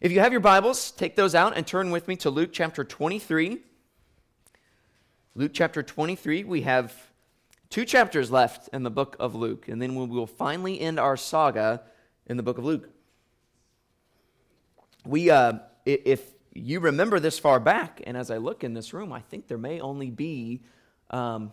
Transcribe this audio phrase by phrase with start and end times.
[0.00, 2.84] If you have your Bibles, take those out and turn with me to Luke chapter
[2.84, 3.58] 23.
[5.34, 6.94] Luke chapter 23, we have
[7.68, 11.18] two chapters left in the book of Luke, and then we will finally end our
[11.18, 11.82] saga
[12.24, 12.88] in the book of Luke.
[15.04, 19.12] We, uh, if you remember this far back, and as I look in this room,
[19.12, 20.62] I think there may only be
[21.10, 21.52] um,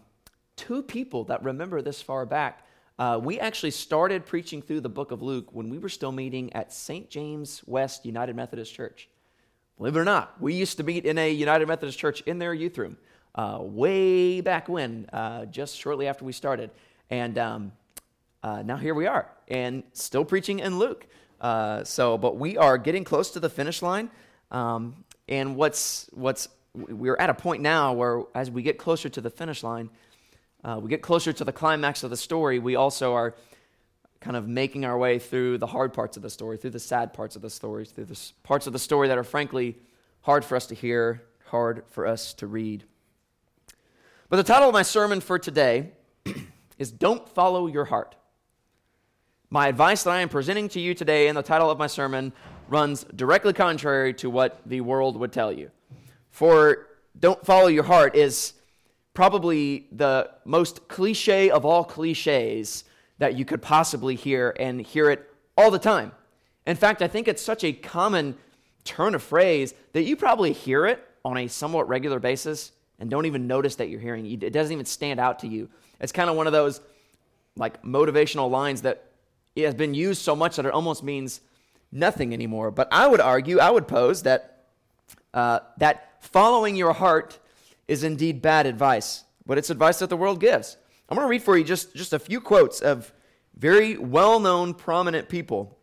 [0.56, 2.66] two people that remember this far back.
[3.00, 6.52] Uh, we actually started preaching through the book of Luke when we were still meeting
[6.54, 7.10] at St.
[7.10, 9.08] James West United Methodist Church.
[9.78, 12.56] Believe it or not, we used to meet in a United Methodist church in their
[12.56, 12.98] youth room
[13.36, 16.72] uh, way back when, uh, just shortly after we started.
[17.12, 17.72] And um,
[18.42, 21.06] uh, now here we are, and still preaching in Luke.
[21.40, 24.10] Uh, so, but we are getting close to the finish line.
[24.50, 29.22] Um, and what's what's we're at a point now where, as we get closer to
[29.22, 29.92] the finish line,
[30.64, 32.60] uh, we get closer to the climax of the story.
[32.60, 33.36] We also are
[34.20, 37.14] kind of making our way through the hard parts of the story, through the sad
[37.14, 39.78] parts of the story, through the parts of the story that are frankly
[40.22, 42.84] hard for us to hear, hard for us to read.
[44.30, 45.92] But the title of my sermon for today
[46.78, 48.16] is Don't Follow Your Heart.
[49.50, 52.34] My advice that I am presenting to you today in the title of my sermon
[52.68, 55.72] runs directly contrary to what the world would tell you.
[56.32, 58.54] For don't follow your heart is
[59.18, 62.84] probably the most cliche of all cliches
[63.18, 66.12] that you could possibly hear and hear it all the time.
[66.68, 68.38] In fact, I think it's such a common
[68.84, 73.26] turn of phrase that you probably hear it on a somewhat regular basis and don't
[73.26, 74.44] even notice that you're hearing it.
[74.44, 75.68] It doesn't even stand out to you.
[76.00, 76.80] It's kind of one of those
[77.56, 79.04] like motivational lines that
[79.56, 81.42] it has been used so much that it almost means
[81.92, 82.70] nothing anymore.
[82.70, 84.60] But I would argue, I would pose that
[85.34, 87.40] uh, that following your heart
[87.88, 90.78] is indeed bad advice, but it's advice that the world gives.
[91.10, 93.14] I'm going to read for you just, just a few quotes of
[93.56, 95.78] very well known, prominent people.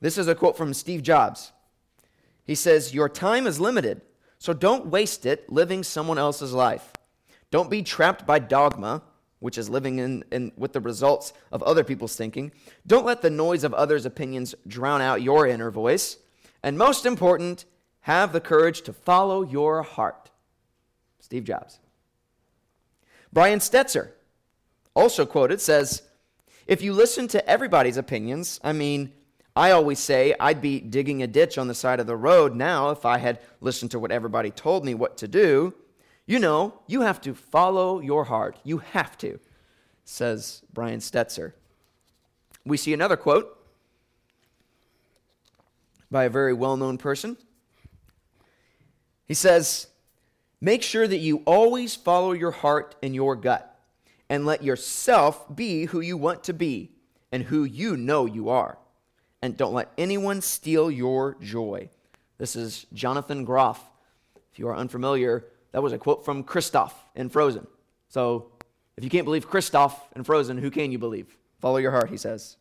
[0.00, 1.52] This is a quote from Steve Jobs.
[2.44, 4.00] He says, Your time is limited,
[4.38, 6.92] so don't waste it living someone else's life.
[7.50, 9.02] Don't be trapped by dogma
[9.40, 12.52] which is living in, in with the results of other people's thinking.
[12.86, 16.18] Don't let the noise of others' opinions drown out your inner voice.
[16.62, 17.64] And most important,
[18.02, 20.30] have the courage to follow your heart.
[21.20, 21.78] Steve Jobs.
[23.32, 24.10] Brian Stetzer,
[24.94, 26.02] also quoted, says,
[26.66, 29.12] If you listen to everybody's opinions, I mean,
[29.54, 32.90] I always say I'd be digging a ditch on the side of the road now
[32.90, 35.74] if I had listened to what everybody told me what to do.
[36.26, 38.58] You know, you have to follow your heart.
[38.64, 39.40] You have to,
[40.04, 41.52] says Brian Stetzer.
[42.64, 43.56] We see another quote
[46.10, 47.36] by a very well known person.
[49.30, 49.86] He says,
[50.60, 53.78] Make sure that you always follow your heart and your gut,
[54.28, 56.90] and let yourself be who you want to be
[57.30, 58.76] and who you know you are.
[59.40, 61.90] And don't let anyone steal your joy.
[62.38, 63.80] This is Jonathan Groff.
[64.52, 67.68] If you are unfamiliar, that was a quote from Kristoff in Frozen.
[68.08, 68.50] So
[68.96, 71.38] if you can't believe Kristoff in Frozen, who can you believe?
[71.60, 72.56] Follow your heart, he says.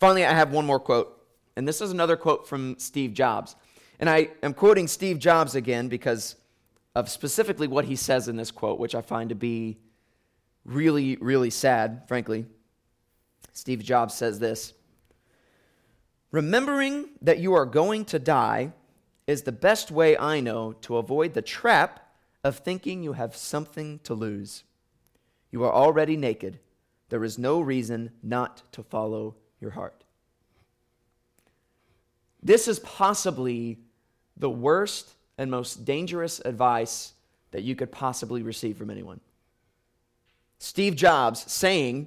[0.00, 1.24] Finally, I have one more quote,
[1.54, 3.54] and this is another quote from Steve Jobs.
[3.98, 6.36] And I am quoting Steve Jobs again because
[6.94, 9.78] of specifically what he says in this quote, which I find to be
[10.64, 12.46] really, really sad, frankly.
[13.52, 14.72] Steve Jobs says this
[16.30, 18.72] Remembering that you are going to die
[19.26, 22.00] is the best way I know to avoid the trap
[22.42, 24.64] of thinking you have something to lose.
[25.50, 26.58] You are already naked.
[27.10, 30.01] There is no reason not to follow your heart.
[32.42, 33.78] This is possibly
[34.36, 37.12] the worst and most dangerous advice
[37.52, 39.20] that you could possibly receive from anyone.
[40.58, 42.06] Steve Jobs saying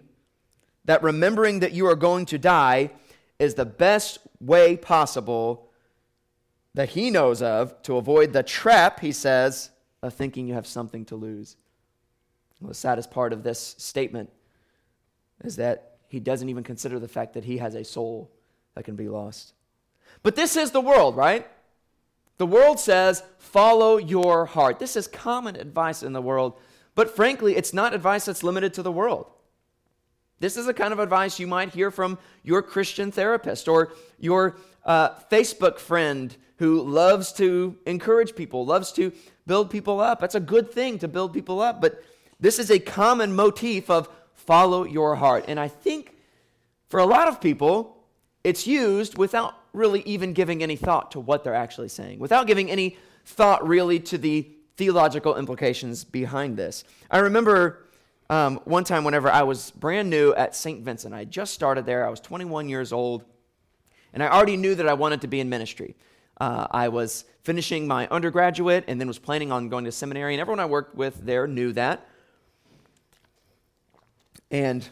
[0.85, 2.91] that remembering that you are going to die
[3.39, 5.69] is the best way possible
[6.73, 11.05] that he knows of to avoid the trap, he says, of thinking you have something
[11.05, 11.57] to lose.
[12.59, 14.29] Well, the saddest part of this statement
[15.43, 18.31] is that he doesn't even consider the fact that he has a soul
[18.75, 19.53] that can be lost.
[20.25, 21.47] But this is the world, right?
[22.39, 24.79] The world says, follow your heart.
[24.79, 26.57] This is common advice in the world,
[26.95, 29.27] but frankly, it's not advice that's limited to the world.
[30.39, 34.57] This is the kind of advice you might hear from your Christian therapist or your
[34.83, 39.11] uh, Facebook friend who loves to encourage people, loves to
[39.45, 40.21] build people up.
[40.21, 41.79] That's a good thing to build people up.
[41.79, 42.03] But
[42.39, 45.45] this is a common motif of follow your heart.
[45.47, 46.15] And I think
[46.89, 47.95] for a lot of people,
[48.43, 52.71] it's used without really even giving any thought to what they're actually saying, without giving
[52.71, 56.83] any thought really to the theological implications behind this.
[57.09, 57.85] I remember
[58.29, 60.83] um, one time whenever I was brand new at St.
[60.83, 63.23] Vincent, I just started there, I was 21 years old.
[64.13, 65.95] And I already knew that I wanted to be in ministry.
[66.39, 70.41] Uh, I was finishing my undergraduate and then was planning on going to seminary, and
[70.41, 72.07] everyone I worked with there knew that.
[74.49, 74.87] And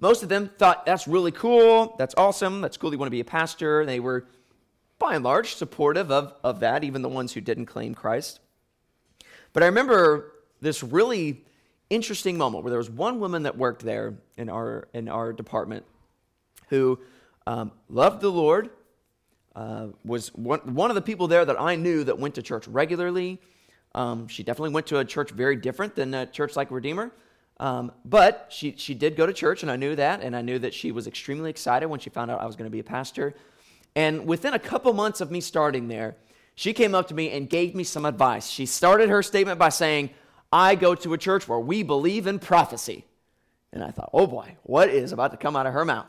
[0.00, 3.20] most of them thought that's really cool, that's awesome, that's cool, you want to be
[3.20, 3.84] a pastor.
[3.84, 4.26] They were,
[4.98, 8.40] by and large, supportive of, of that, even the ones who didn't claim Christ.
[9.52, 11.44] But I remember this really
[11.90, 15.84] interesting moment where there was one woman that worked there in our, in our department
[16.68, 16.98] who
[17.46, 18.70] um, loved the Lord,
[19.56, 22.68] uh, was one, one of the people there that I knew that went to church
[22.68, 23.40] regularly.
[23.94, 27.10] Um, she definitely went to a church very different than a church like Redeemer.
[27.60, 30.58] Um, but she, she did go to church, and I knew that, and I knew
[30.58, 32.84] that she was extremely excited when she found out I was going to be a
[32.84, 33.34] pastor.
[33.94, 36.16] And within a couple months of me starting there,
[36.54, 38.48] she came up to me and gave me some advice.
[38.48, 40.08] She started her statement by saying,
[40.50, 43.04] I go to a church where we believe in prophecy.
[43.74, 46.06] And I thought, oh boy, what is about to come out of her mouth?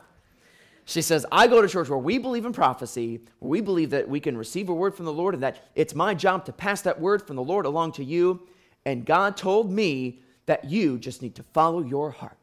[0.86, 4.08] She says, I go to church where we believe in prophecy, where we believe that
[4.08, 6.80] we can receive a word from the Lord and that it's my job to pass
[6.82, 8.40] that word from the Lord along to you.
[8.84, 12.36] And God told me that you just need to follow your heart.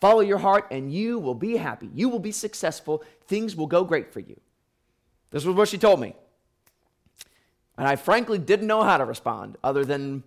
[0.00, 1.88] Follow your heart and you will be happy.
[1.94, 3.02] You will be successful.
[3.26, 4.38] Things will go great for you.
[5.30, 6.14] This was what she told me.
[7.76, 10.22] And I frankly didn't know how to respond other than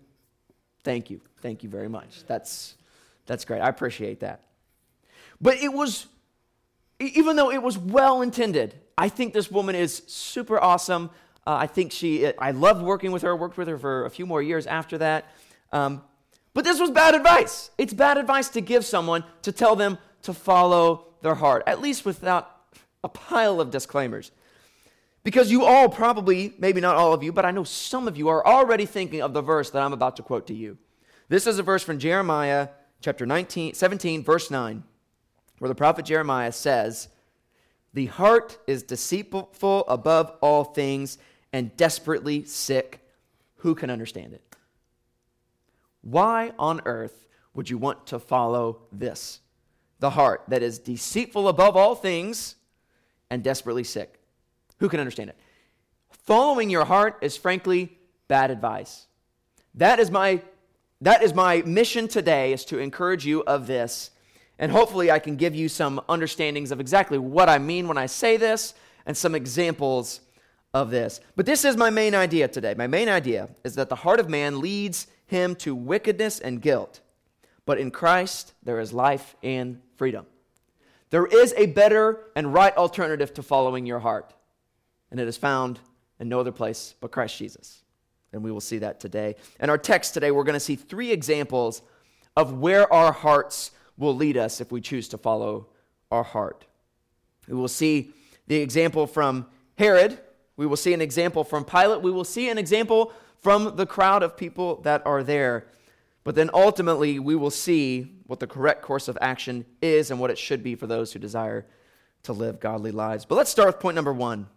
[0.83, 1.21] thank you.
[1.41, 2.23] Thank you very much.
[2.27, 2.75] That's
[3.25, 3.61] that's great.
[3.61, 4.41] I appreciate that.
[5.39, 6.07] But it was
[6.99, 11.11] even though it was well intended, I think this woman is super awesome.
[11.45, 14.25] Uh, I think she, I loved working with her, worked with her for a few
[14.25, 15.31] more years after that.
[15.71, 16.01] Um,
[16.57, 17.69] but this was bad advice.
[17.77, 22.04] It's bad advice to give someone to tell them to follow their heart, at least
[22.04, 22.51] without
[23.04, 24.31] a pile of disclaimers.
[25.24, 28.30] Because you all probably, maybe not all of you, but I know some of you
[28.30, 30.80] are already thinking of the verse that I'm about to quote to you.
[31.30, 32.69] This is a verse from Jeremiah
[33.01, 34.83] chapter 19, 17, verse 9
[35.59, 37.07] where the prophet Jeremiah says,
[37.94, 41.19] The heart is deceitful above all things
[41.54, 43.07] and desperately sick.
[43.57, 44.46] Who can understand it?
[46.09, 49.42] Why on earth would you want to follow this?
[50.00, 52.56] The heart that is deceitful above all things
[53.30, 54.19] and desperately sick.
[54.80, 55.38] Who can understand it?
[56.09, 59.07] Following your heart is frankly bad advice.
[59.75, 60.42] That is my
[61.01, 64.12] that is my mission today is to encourage you of this
[64.59, 68.07] and hopefully, I can give you some understandings of exactly what I mean when I
[68.07, 68.74] say this
[69.06, 70.21] and some examples
[70.74, 71.21] of this.
[71.36, 72.74] But this is my main idea today.
[72.75, 77.01] My main idea is that the heart of man leads him to wickedness and guilt.
[77.65, 80.25] But in Christ, there is life and freedom.
[81.09, 84.33] There is a better and right alternative to following your heart,
[85.12, 85.79] and it is found
[86.19, 87.83] in no other place but Christ Jesus.
[88.33, 89.35] And we will see that today.
[89.59, 91.81] In our text today, we're going to see three examples
[92.35, 95.68] of where our hearts will lead us if we choose to follow
[96.12, 96.65] our heart.
[97.47, 98.12] We will see
[98.47, 99.47] the example from
[99.77, 100.19] Herod.
[100.57, 102.01] We will see an example from Pilate.
[102.01, 105.67] We will see an example from the crowd of people that are there.
[106.23, 110.29] But then ultimately, we will see what the correct course of action is and what
[110.29, 111.65] it should be for those who desire
[112.23, 113.25] to live godly lives.
[113.25, 114.47] But let's start with point number one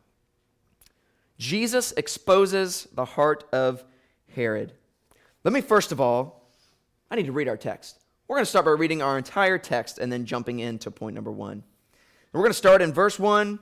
[1.39, 3.85] Jesus exposes the heart of
[4.35, 4.73] Herod.
[5.45, 6.49] Let me first of all,
[7.11, 8.01] I need to read our text.
[8.29, 11.33] We're going to start by reading our entire text and then jumping into point number
[11.33, 11.65] one.
[12.33, 13.59] we're going to start in verse 1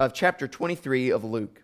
[0.00, 1.63] of chapter 23 of Luke.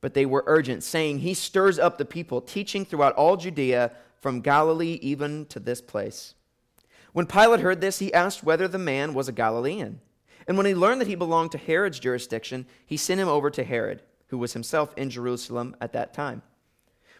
[0.00, 4.40] But they were urgent, saying, He stirs up the people, teaching throughout all Judea, from
[4.40, 6.34] Galilee even to this place.
[7.12, 10.00] When Pilate heard this, he asked whether the man was a Galilean.
[10.46, 13.64] And when he learned that he belonged to Herod's jurisdiction, he sent him over to
[13.64, 16.42] Herod, who was himself in Jerusalem at that time.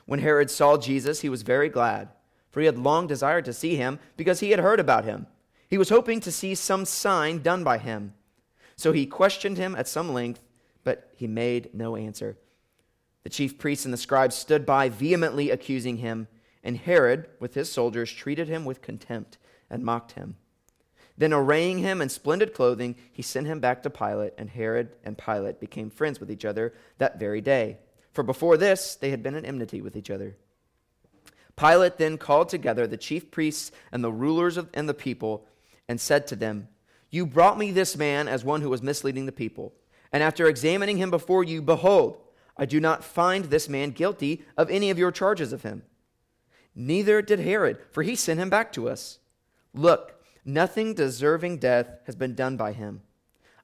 [0.06, 2.08] When Herod saw Jesus, he was very glad
[2.50, 5.26] for he had long desired to see him because he had heard about him.
[5.68, 8.14] He was hoping to see some sign done by him.
[8.76, 10.42] So he questioned him at some length,
[10.82, 12.36] but he made no answer.
[13.22, 16.28] The chief priests and the scribes stood by, vehemently accusing him,
[16.62, 20.36] and Herod, with his soldiers, treated him with contempt and mocked him.
[21.16, 25.18] Then, arraying him in splendid clothing, he sent him back to Pilate, and Herod and
[25.18, 27.78] Pilate became friends with each other that very day.
[28.12, 30.36] For before this, they had been in enmity with each other.
[31.56, 35.46] Pilate then called together the chief priests and the rulers of, and the people
[35.88, 36.68] and said to them,
[37.10, 39.74] You brought me this man as one who was misleading the people.
[40.12, 42.18] And after examining him before you, behold,
[42.60, 45.82] I do not find this man guilty of any of your charges of him.
[46.74, 49.18] Neither did Herod, for he sent him back to us.
[49.72, 53.00] Look, nothing deserving death has been done by him.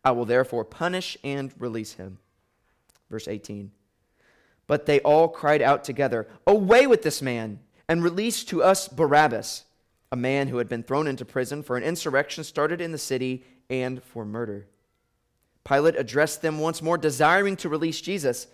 [0.02, 2.18] I will therefore punish and release him.
[3.10, 3.70] Verse 18.
[4.66, 9.64] But they all cried out together, Away with this man, and release to us Barabbas
[10.10, 13.44] a man who had been thrown into prison for an insurrection started in the city
[13.68, 14.66] and for murder.
[15.64, 18.46] Pilate addressed them once more, desiring to release Jesus,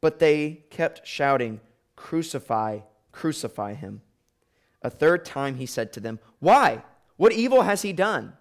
[0.00, 1.60] but they kept shouting,
[1.94, 2.80] Crucify,
[3.12, 4.02] crucify him.
[4.82, 6.84] A third time he said to them, Why?
[7.16, 8.34] What evil has he done?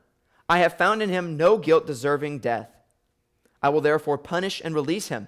[0.49, 2.69] I have found in him no guilt deserving death.
[3.61, 5.27] I will therefore punish and release him.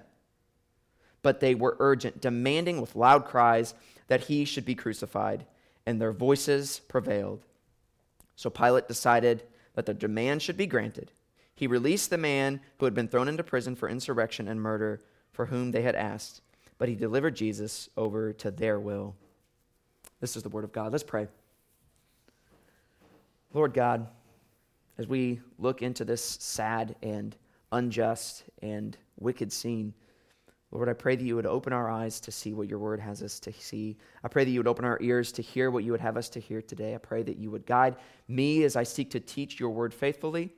[1.22, 3.74] But they were urgent, demanding with loud cries
[4.06, 5.46] that he should be crucified
[5.88, 7.46] and their voices prevailed.
[8.36, 9.42] So Pilate decided
[9.74, 11.10] that the demand should be granted.
[11.54, 15.00] He released the man who had been thrown into prison for insurrection and murder,
[15.38, 16.40] for whom they had asked,
[16.78, 19.14] but he delivered Jesus over to their will.
[20.20, 20.90] This is the word of God.
[20.90, 21.28] Let's pray.
[23.54, 24.08] Lord God,
[24.98, 27.36] as we look into this sad and
[27.70, 29.94] unjust and wicked scene,
[30.72, 33.22] Lord, I pray that you would open our eyes to see what your word has
[33.22, 33.96] us to see.
[34.24, 36.28] I pray that you would open our ears to hear what you would have us
[36.30, 36.96] to hear today.
[36.96, 37.94] I pray that you would guide
[38.26, 40.52] me as I seek to teach your word faithfully,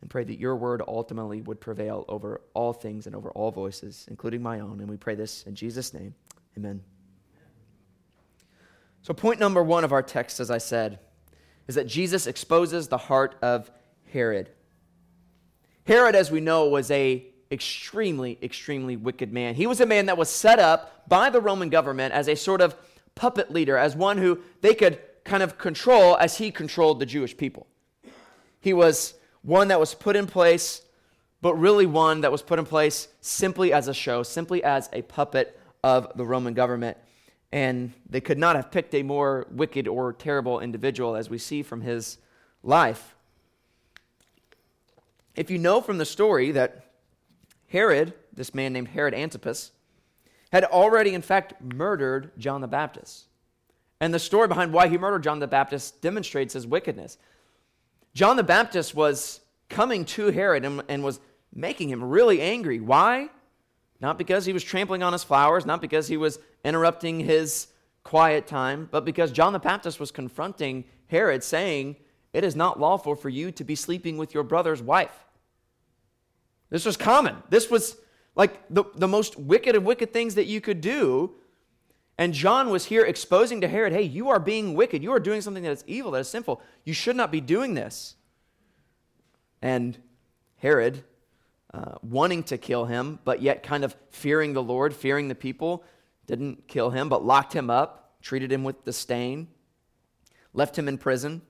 [0.00, 4.06] and pray that your word ultimately would prevail over all things and over all voices,
[4.10, 4.80] including my own.
[4.80, 6.14] And we pray this in Jesus' name.
[6.56, 6.82] Amen.
[9.02, 10.98] So, point number one of our text, as I said,
[11.68, 13.70] is that Jesus exposes the heart of
[14.12, 14.50] Herod.
[15.84, 19.54] Herod, as we know, was a extremely, extremely wicked man.
[19.54, 22.60] He was a man that was set up by the Roman government as a sort
[22.60, 22.76] of
[23.14, 27.36] puppet leader, as one who they could kind of control as he controlled the Jewish
[27.36, 27.66] people.
[28.60, 30.82] He was one that was put in place,
[31.40, 35.02] but really one that was put in place simply as a show, simply as a
[35.02, 36.96] puppet of the Roman government.
[37.52, 41.62] And they could not have picked a more wicked or terrible individual, as we see
[41.62, 42.18] from his
[42.62, 43.14] life.
[45.36, 46.86] If you know from the story that
[47.68, 49.72] Herod, this man named Herod Antipas,
[50.50, 53.26] had already, in fact, murdered John the Baptist.
[54.00, 57.18] And the story behind why he murdered John the Baptist demonstrates his wickedness.
[58.16, 61.20] John the Baptist was coming to Herod and, and was
[61.54, 62.80] making him really angry.
[62.80, 63.28] Why?
[64.00, 67.66] Not because he was trampling on his flowers, not because he was interrupting his
[68.04, 71.96] quiet time, but because John the Baptist was confronting Herod, saying,
[72.32, 75.26] It is not lawful for you to be sleeping with your brother's wife.
[76.70, 77.36] This was common.
[77.50, 77.98] This was
[78.34, 81.34] like the, the most wicked of wicked things that you could do.
[82.18, 85.02] And John was here exposing to Herod, hey, you are being wicked.
[85.02, 86.62] You are doing something that is evil, that is sinful.
[86.84, 88.16] You should not be doing this.
[89.60, 89.98] And
[90.58, 91.04] Herod,
[91.74, 95.84] uh, wanting to kill him, but yet kind of fearing the Lord, fearing the people,
[96.26, 99.48] didn't kill him, but locked him up, treated him with disdain,
[100.54, 101.42] left him in prison.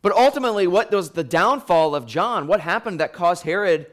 [0.00, 2.46] But ultimately, what was the downfall of John?
[2.46, 3.86] What happened that caused Herod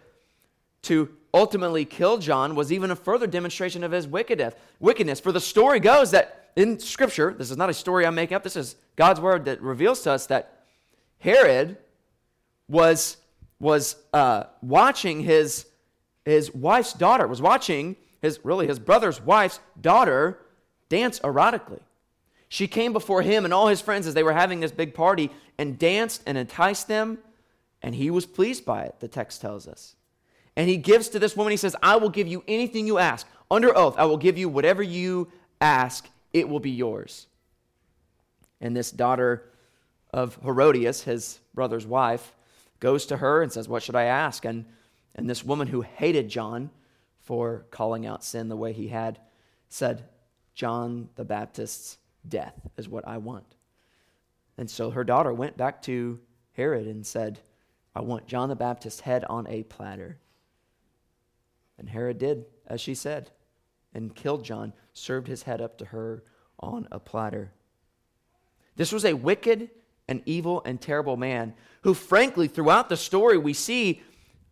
[0.84, 4.54] to ultimately kill John was even a further demonstration of his wickedness.
[4.80, 5.20] Wickedness.
[5.20, 8.44] For the story goes that in Scripture, this is not a story I'm making up,
[8.44, 10.66] this is God's word that reveals to us that
[11.20, 11.78] Herod
[12.68, 13.18] was,
[13.60, 15.66] was uh, watching his,
[16.26, 20.40] his wife's daughter, was watching his, really his brother's wife's daughter
[20.90, 21.80] dance erotically.
[22.50, 25.32] She came before him and all his friends as they were having this big party
[25.58, 27.20] and danced and enticed them,
[27.82, 29.96] and he was pleased by it, the text tells us.
[30.56, 33.28] And he gives to this woman, he says, I will give you anything you ask.
[33.50, 37.28] Under oath, I will give you whatever you ask, it will be yours.
[38.60, 39.50] And this daughter
[40.14, 42.34] of Herodias, his brother's wife,
[42.80, 44.46] goes to her and says, What should I ask?
[44.46, 44.66] And,
[45.16, 46.70] and this woman who hated John
[47.20, 49.20] for calling out sin the way he had
[49.70, 50.04] said,
[50.54, 53.56] John the Baptist's death is what I want.
[54.58, 56.20] And so her daughter went back to
[56.54, 57.40] Herod and said,
[57.96, 60.18] I want John the Baptist's head on a platter.
[61.82, 63.30] And Herod did as she said
[63.94, 66.24] and killed John, served his head up to her
[66.58, 67.52] on a platter.
[68.78, 69.70] This was a wicked
[70.08, 74.02] and evil and terrible man who, frankly, throughout the story, we see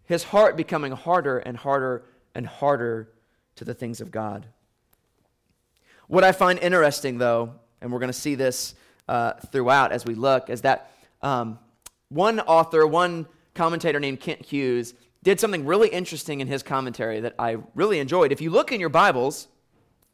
[0.03, 2.03] his heart becoming harder and harder
[2.35, 3.09] and harder
[3.55, 4.45] to the things of God.
[6.07, 8.75] What I find interesting, though, and we're going to see this
[9.07, 11.59] uh, throughout as we look, is that um,
[12.09, 17.35] one author, one commentator named Kent Hughes, did something really interesting in his commentary that
[17.37, 18.31] I really enjoyed.
[18.31, 19.47] If you look in your Bibles,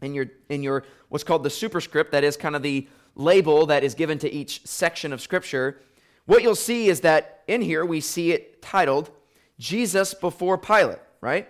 [0.01, 3.83] in your in your what's called the superscript, that is kind of the label that
[3.83, 5.79] is given to each section of Scripture,
[6.25, 9.11] what you'll see is that in here we see it titled
[9.59, 11.47] Jesus before Pilate, right?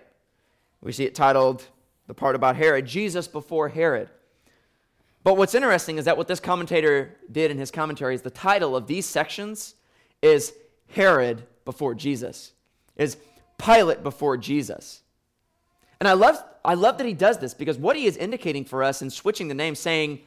[0.82, 1.66] We see it titled
[2.08, 4.10] the part about Herod, Jesus before Herod.
[5.24, 8.76] But what's interesting is that what this commentator did in his commentary is the title
[8.76, 9.74] of these sections
[10.22, 10.54] is
[10.90, 12.52] Herod before Jesus,
[12.96, 13.18] is
[13.58, 15.02] Pilate before Jesus.
[16.00, 18.84] And I love, I love that he does this because what he is indicating for
[18.84, 20.20] us in switching the name, saying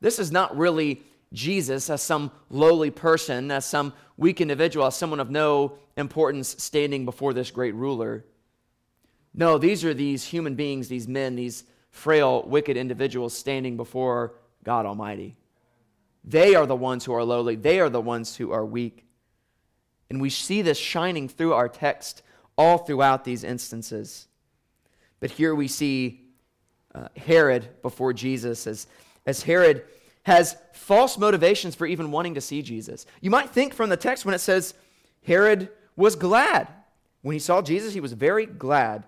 [0.00, 5.20] this is not really Jesus as some lowly person, as some weak individual, as someone
[5.20, 8.24] of no importance standing before this great ruler.
[9.34, 14.86] No, these are these human beings, these men, these frail, wicked individuals standing before God
[14.86, 15.36] Almighty.
[16.24, 19.04] They are the ones who are lowly, they are the ones who are weak.
[20.10, 22.22] And we see this shining through our text
[22.56, 24.28] all throughout these instances.
[25.20, 26.22] But here we see
[26.94, 28.86] uh, Herod before Jesus as,
[29.26, 29.84] as Herod
[30.24, 33.06] has false motivations for even wanting to see Jesus.
[33.20, 34.74] You might think from the text when it says
[35.24, 36.68] Herod was glad.
[37.22, 39.04] When he saw Jesus, he was very glad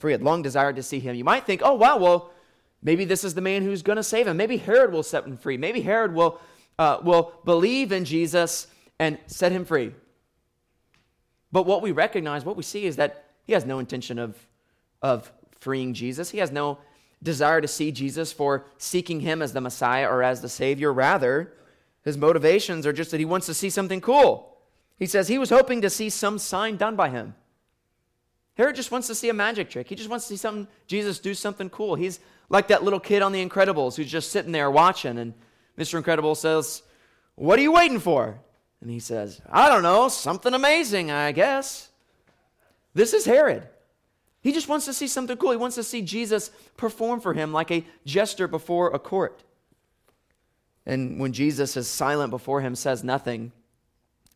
[0.00, 1.14] for he had long desired to see him.
[1.14, 2.32] You might think, oh, wow, well,
[2.82, 4.36] maybe this is the man who's going to save him.
[4.36, 5.58] Maybe Herod will set him free.
[5.58, 6.40] Maybe Herod will,
[6.78, 8.66] uh, will believe in Jesus
[8.98, 9.92] and set him free.
[11.52, 14.36] But what we recognize, what we see is that he has no intention of,
[15.02, 16.30] of freeing Jesus.
[16.30, 16.78] He has no
[17.22, 20.92] desire to see Jesus for seeking him as the Messiah or as the Savior.
[20.92, 21.52] Rather,
[22.04, 24.56] his motivations are just that he wants to see something cool.
[24.98, 27.34] He says he was hoping to see some sign done by him.
[28.54, 29.88] Herod just wants to see a magic trick.
[29.88, 31.94] He just wants to see something, Jesus do something cool.
[31.94, 35.34] He's like that little kid on The Incredibles who's just sitting there watching, and
[35.78, 35.94] Mr.
[35.94, 36.82] Incredible says,
[37.36, 38.38] What are you waiting for?
[38.80, 41.90] And he says, I don't know, something amazing, I guess.
[42.94, 43.68] This is Herod.
[44.42, 45.50] He just wants to see something cool.
[45.50, 49.44] He wants to see Jesus perform for him like a jester before a court.
[50.86, 53.52] And when Jesus is silent before him, says nothing,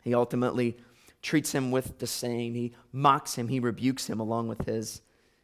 [0.03, 0.77] he ultimately
[1.23, 2.55] treats him with disdain.
[2.55, 5.01] He mocks him, he rebukes him along with his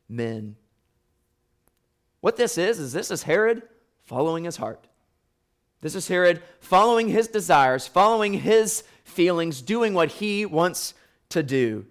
[0.08, 0.56] men.
[2.20, 3.62] What this is, is this is Herod
[4.04, 4.86] following his heart.
[5.80, 10.94] This is Herod following his desires, following his feelings, doing what he wants
[11.30, 11.86] to do.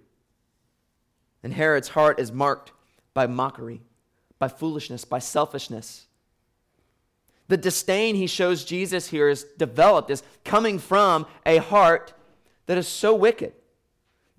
[1.42, 2.72] And Herod's heart is marked
[3.14, 3.82] by mockery,
[4.38, 6.06] by foolishness, by selfishness.
[7.48, 12.14] The disdain he shows Jesus here is developed, is coming from a heart
[12.68, 13.54] that is so wicked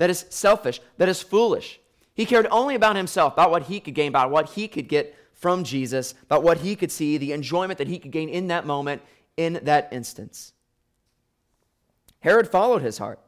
[0.00, 1.78] that is selfish, that is foolish.
[2.14, 5.14] He cared only about himself, about what he could gain, about what he could get
[5.34, 8.64] from Jesus, about what he could see, the enjoyment that he could gain in that
[8.64, 9.02] moment,
[9.36, 10.52] in that instance.
[12.20, 13.20] Herod followed his heart,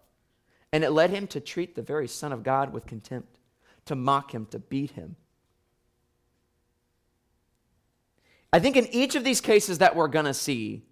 [0.72, 3.38] and it led him to treat the very Son of God with contempt,
[3.86, 5.16] to mock him, to beat him.
[8.52, 10.82] I think in each of these cases that we're going to see,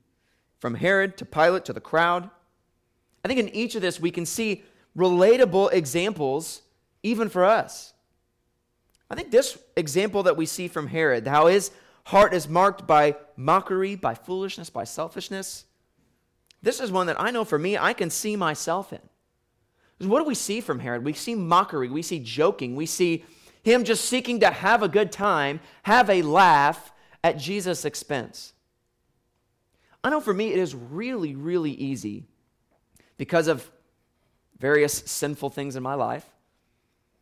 [0.58, 2.30] from Herod to Pilate to the crowd,
[3.24, 4.64] I think in each of this we can see
[4.96, 6.62] relatable examples
[7.02, 7.92] even for us.
[9.10, 11.70] I think this example that we see from Herod, how his
[12.10, 15.64] heart is marked by mockery, by foolishness, by selfishness,
[16.62, 19.00] this is one that I know for me, I can see myself in.
[20.08, 21.04] What do we see from Herod?
[21.04, 23.24] We see mockery, we see joking, we see
[23.62, 26.92] him just seeking to have a good time, have a laugh
[27.22, 28.54] at Jesus' expense.
[30.02, 32.24] I know for me, it is really, really easy
[33.18, 33.70] because of
[34.58, 36.26] various sinful things in my life,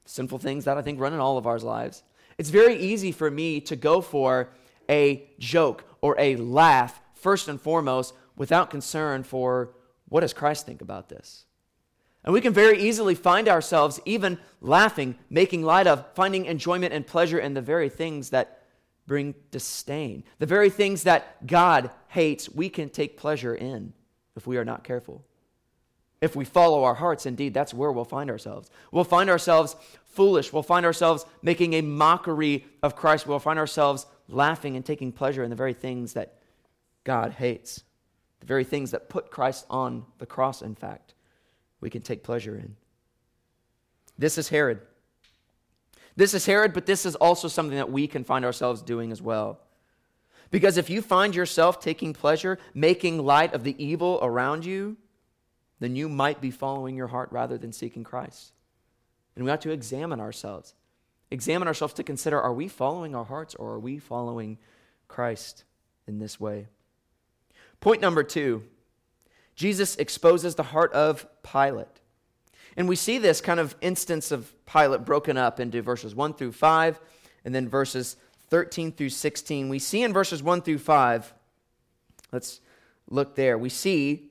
[0.06, 2.04] sinful things that I think run in all of our lives.
[2.38, 4.50] It's very easy for me to go for
[4.88, 9.74] a joke or a laugh, first and foremost, without concern for
[10.08, 11.44] what does Christ think about this?
[12.24, 17.06] And we can very easily find ourselves even laughing, making light of, finding enjoyment and
[17.06, 18.62] pleasure in the very things that
[19.06, 20.24] bring disdain.
[20.38, 23.92] The very things that God hates, we can take pleasure in
[24.36, 25.24] if we are not careful.
[26.20, 28.70] If we follow our hearts, indeed, that's where we'll find ourselves.
[28.90, 30.52] We'll find ourselves foolish.
[30.52, 33.26] We'll find ourselves making a mockery of Christ.
[33.26, 36.34] We'll find ourselves laughing and taking pleasure in the very things that
[37.04, 37.82] God hates,
[38.40, 41.14] the very things that put Christ on the cross, in fact,
[41.80, 42.76] we can take pleasure in.
[44.18, 44.80] This is Herod.
[46.16, 49.22] This is Herod, but this is also something that we can find ourselves doing as
[49.22, 49.60] well.
[50.50, 54.96] Because if you find yourself taking pleasure, making light of the evil around you,
[55.78, 58.52] then you might be following your heart rather than seeking Christ.
[59.36, 60.74] And we have to examine ourselves.
[61.30, 64.58] Examine ourselves to consider are we following our hearts or are we following
[65.08, 65.64] Christ
[66.06, 66.66] in this way?
[67.80, 68.64] Point number two
[69.54, 71.88] Jesus exposes the heart of Pilate.
[72.76, 76.52] And we see this kind of instance of Pilate broken up into verses 1 through
[76.52, 77.00] 5
[77.44, 78.16] and then verses
[78.50, 79.68] 13 through 16.
[79.68, 81.34] We see in verses 1 through 5,
[82.30, 82.60] let's
[83.10, 83.58] look there.
[83.58, 84.30] We see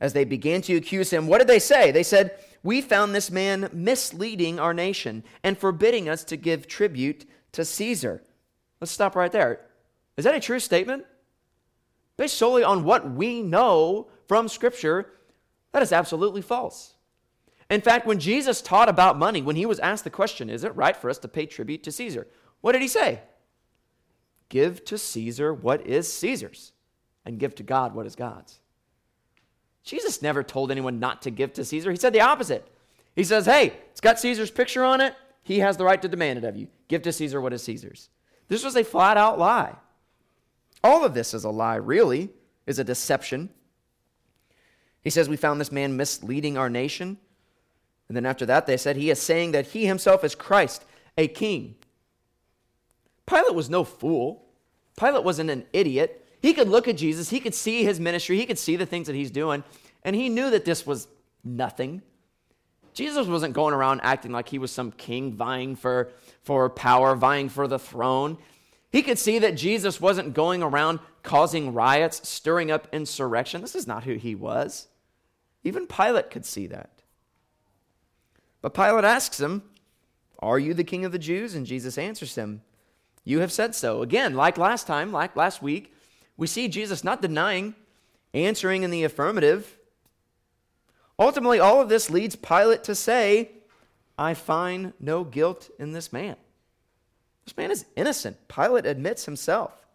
[0.00, 1.90] as they began to accuse him, what did they say?
[1.90, 7.24] They said, We found this man misleading our nation and forbidding us to give tribute
[7.52, 8.24] to Caesar.
[8.80, 9.60] Let's stop right there.
[10.16, 11.04] Is that a true statement?
[12.16, 15.12] Based solely on what we know from Scripture,
[15.70, 16.94] that is absolutely false.
[17.70, 20.74] In fact, when Jesus taught about money, when he was asked the question, Is it
[20.74, 22.26] right for us to pay tribute to Caesar?
[22.62, 23.20] What did he say?
[24.48, 26.72] Give to Caesar what is Caesar's,
[27.24, 28.58] and give to God what is God's.
[29.86, 31.92] Jesus never told anyone not to give to Caesar.
[31.92, 32.66] He said the opposite.
[33.14, 35.14] He says, Hey, it's got Caesar's picture on it.
[35.44, 36.66] He has the right to demand it of you.
[36.88, 38.10] Give to Caesar what is Caesar's.
[38.48, 39.76] This was a flat out lie.
[40.82, 42.30] All of this is a lie, really,
[42.66, 43.48] is a deception.
[45.02, 47.16] He says, We found this man misleading our nation.
[48.08, 50.84] And then after that, they said, He is saying that he himself is Christ,
[51.16, 51.76] a king.
[53.24, 54.46] Pilate was no fool.
[54.98, 56.25] Pilate wasn't an idiot.
[56.46, 59.08] He could look at Jesus, he could see his ministry, he could see the things
[59.08, 59.64] that he's doing,
[60.04, 61.08] and he knew that this was
[61.42, 62.02] nothing.
[62.94, 66.12] Jesus wasn't going around acting like he was some king vying for,
[66.44, 68.38] for power, vying for the throne.
[68.92, 73.60] He could see that Jesus wasn't going around causing riots, stirring up insurrection.
[73.60, 74.86] This is not who he was.
[75.64, 77.02] Even Pilate could see that.
[78.62, 79.64] But Pilate asks him,
[80.38, 81.56] Are you the king of the Jews?
[81.56, 82.62] And Jesus answers him,
[83.24, 84.00] You have said so.
[84.02, 85.92] Again, like last time, like last week,
[86.36, 87.74] we see Jesus not denying,
[88.34, 89.78] answering in the affirmative.
[91.18, 93.50] Ultimately, all of this leads Pilate to say,
[94.18, 96.36] I find no guilt in this man.
[97.44, 98.36] This man is innocent.
[98.48, 99.86] Pilate admits himself.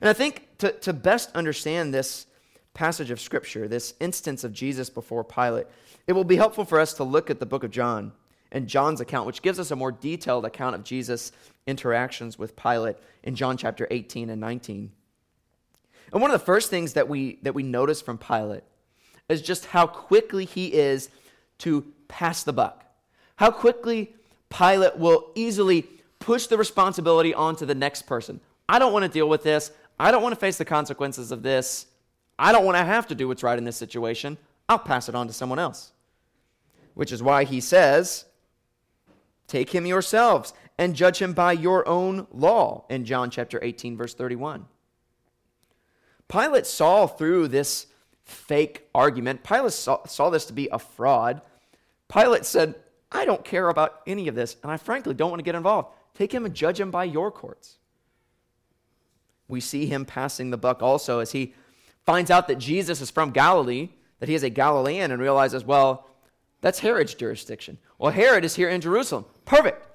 [0.00, 2.26] And I think to, to best understand this
[2.74, 5.66] passage of Scripture, this instance of Jesus before Pilate,
[6.06, 8.12] it will be helpful for us to look at the book of John
[8.50, 11.32] and John's account, which gives us a more detailed account of Jesus'
[11.66, 14.90] interactions with Pilate in John chapter 18 and 19.
[16.12, 18.64] And one of the first things that we, that we notice from Pilate
[19.28, 21.08] is just how quickly he is
[21.58, 22.84] to pass the buck.
[23.36, 24.14] How quickly
[24.50, 25.86] Pilate will easily
[26.18, 28.40] push the responsibility onto the next person.
[28.68, 29.72] I don't want to deal with this.
[29.98, 31.86] I don't want to face the consequences of this.
[32.38, 34.36] I don't want to have to do what's right in this situation.
[34.68, 35.92] I'll pass it on to someone else.
[36.94, 38.26] Which is why he says,
[39.46, 44.14] Take him yourselves and judge him by your own law in John chapter 18, verse
[44.14, 44.66] 31.
[46.32, 47.86] Pilate saw through this
[48.24, 49.44] fake argument.
[49.44, 51.42] Pilate saw, saw, this to be a fraud.
[52.08, 52.74] Pilate said,
[53.10, 55.88] I don't care about any of this, and I frankly don't want to get involved.
[56.14, 57.76] Take him and judge him by your courts.
[59.46, 61.52] We see him passing the buck also as he
[62.06, 66.08] finds out that Jesus is from Galilee, that he is a Galilean, and realizes, well,
[66.62, 67.76] that's Herod's jurisdiction.
[67.98, 69.26] Well, Herod is here in Jerusalem.
[69.44, 69.86] Perfect.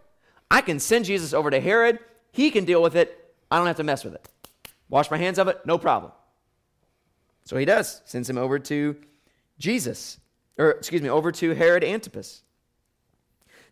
[0.51, 1.97] I can send Jesus over to Herod.
[2.31, 3.33] He can deal with it.
[3.49, 4.29] I don't have to mess with it.
[4.87, 6.11] Wash my hands of it, no problem.
[7.47, 8.97] So he does, sends him over to
[9.57, 10.19] Jesus,
[10.57, 12.43] or excuse me, over to Herod Antipas.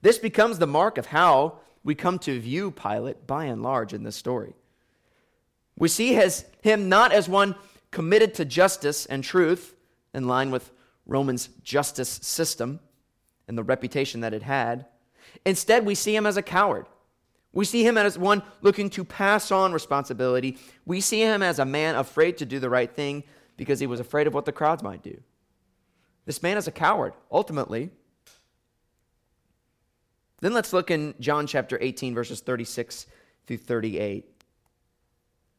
[0.02, 4.04] This becomes the mark of how we come to view Pilate by and large in
[4.04, 4.54] this story.
[5.78, 6.18] We see
[6.62, 7.54] him not as one
[7.92, 9.76] committed to justice and truth
[10.14, 10.72] in line with
[11.06, 12.80] Roman's justice system
[13.50, 14.86] and the reputation that it had.
[15.46, 16.86] Instead, we see him as a coward.
[17.52, 20.60] We see him as one looking to pass on responsibility.
[20.86, 23.26] We see him as a man afraid to do the right thing
[23.58, 25.20] because he was afraid of what the crowds might do.
[26.26, 27.92] This man is a coward, ultimately.
[30.42, 33.08] Then let's look in John chapter 18, verses 36
[33.48, 34.26] through 38.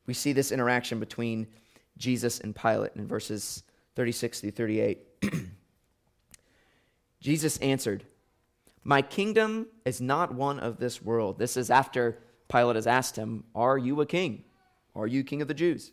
[0.06, 1.46] We see this interaction between
[1.96, 3.62] Jesus and Pilate in verses
[3.94, 4.98] 36 through 38.
[7.20, 8.04] Jesus answered,
[8.84, 11.38] My kingdom is not one of this world.
[11.38, 14.44] This is after Pilate has asked him, Are you a king?
[14.94, 15.92] Are you king of the Jews?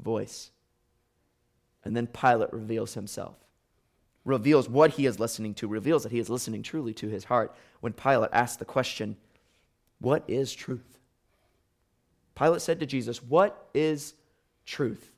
[0.00, 0.50] voice.
[1.84, 3.36] And then Pilate reveals himself,
[4.24, 7.54] reveals what he is listening to, reveals that he is listening truly to his heart
[7.80, 9.16] when Pilate asks the question,
[10.00, 10.98] What is truth?
[12.34, 14.14] Pilate said to Jesus, What is
[14.64, 15.10] truth?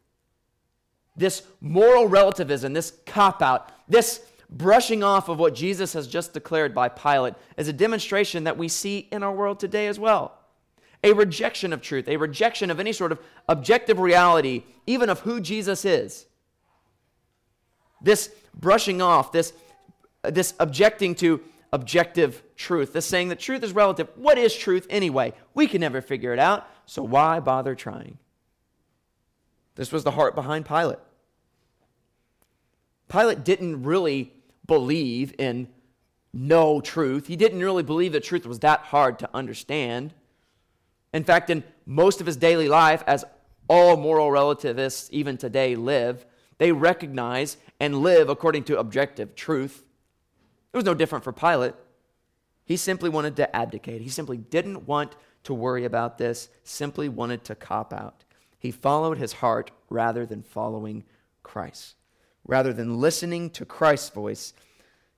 [1.17, 6.75] This moral relativism, this cop out, this brushing off of what Jesus has just declared
[6.75, 10.39] by Pilate is a demonstration that we see in our world today as well
[11.05, 15.41] a rejection of truth, a rejection of any sort of objective reality, even of who
[15.41, 16.27] Jesus is.
[18.03, 19.53] this brushing off, this,
[20.23, 21.41] this objecting to
[21.73, 24.09] objective truth, this saying that truth is relative.
[24.17, 25.33] What is truth anyway?
[25.55, 28.19] We can never figure it out, so why bother trying?
[29.75, 30.99] This was the heart behind Pilate.
[33.09, 34.33] Pilate didn't really
[34.67, 35.69] believe in
[36.33, 37.27] no truth.
[37.27, 40.15] He didn't really believe that truth was that hard to understand.
[41.17, 43.25] In fact, in most of his daily life, as
[43.69, 46.27] all moral relativists even today live,
[46.59, 49.87] they recognize and live according to objective truth.
[50.75, 51.73] It was no different for Pilate.
[52.67, 54.03] He simply wanted to abdicate.
[54.03, 58.25] He simply didn't want to worry about this, simply wanted to cop out.
[58.59, 61.03] He followed his heart rather than following
[61.43, 61.95] Christ,
[62.45, 64.53] rather than listening to Christ's voice,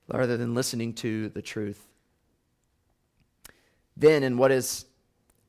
[0.06, 1.88] rather than listening to the truth.
[3.96, 4.84] Then, in what is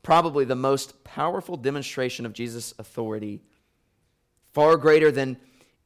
[0.03, 3.41] probably the most powerful demonstration of Jesus' authority,
[4.53, 5.38] far greater than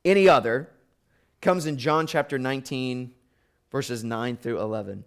[0.06, 0.70] any other,
[1.42, 3.14] comes in John chapter 19,
[3.72, 5.04] verses 9 through 11.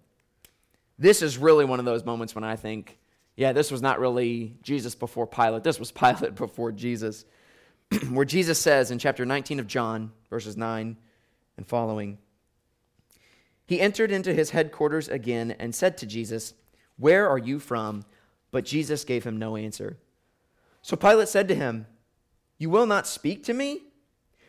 [0.98, 2.98] This is really one of those moments when I think,
[3.36, 5.62] yeah, this was not really Jesus before Pilate.
[5.62, 7.24] This was Pilate before Jesus.
[8.10, 10.96] Where Jesus says in chapter 19 of John, verses 9
[11.56, 12.18] and following,
[13.66, 16.54] He entered into his headquarters again and said to Jesus,
[16.96, 18.04] Where are you from?
[18.56, 19.98] But Jesus gave him no answer.
[20.80, 21.84] So Pilate said to him,
[22.56, 23.82] You will not speak to me?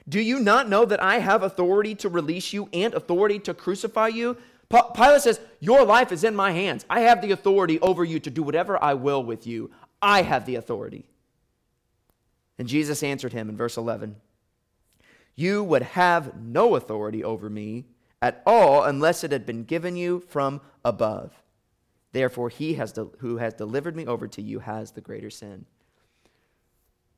[0.07, 4.07] Do you not know that I have authority to release you and authority to crucify
[4.07, 4.37] you?
[4.69, 6.85] Pilate says, Your life is in my hands.
[6.89, 9.71] I have the authority over you to do whatever I will with you.
[10.01, 11.09] I have the authority.
[12.57, 14.15] And Jesus answered him in verse 11
[15.35, 17.87] You would have no authority over me
[18.21, 21.33] at all unless it had been given you from above.
[22.17, 25.65] Therefore, he has de- who has delivered me over to you has the greater sin.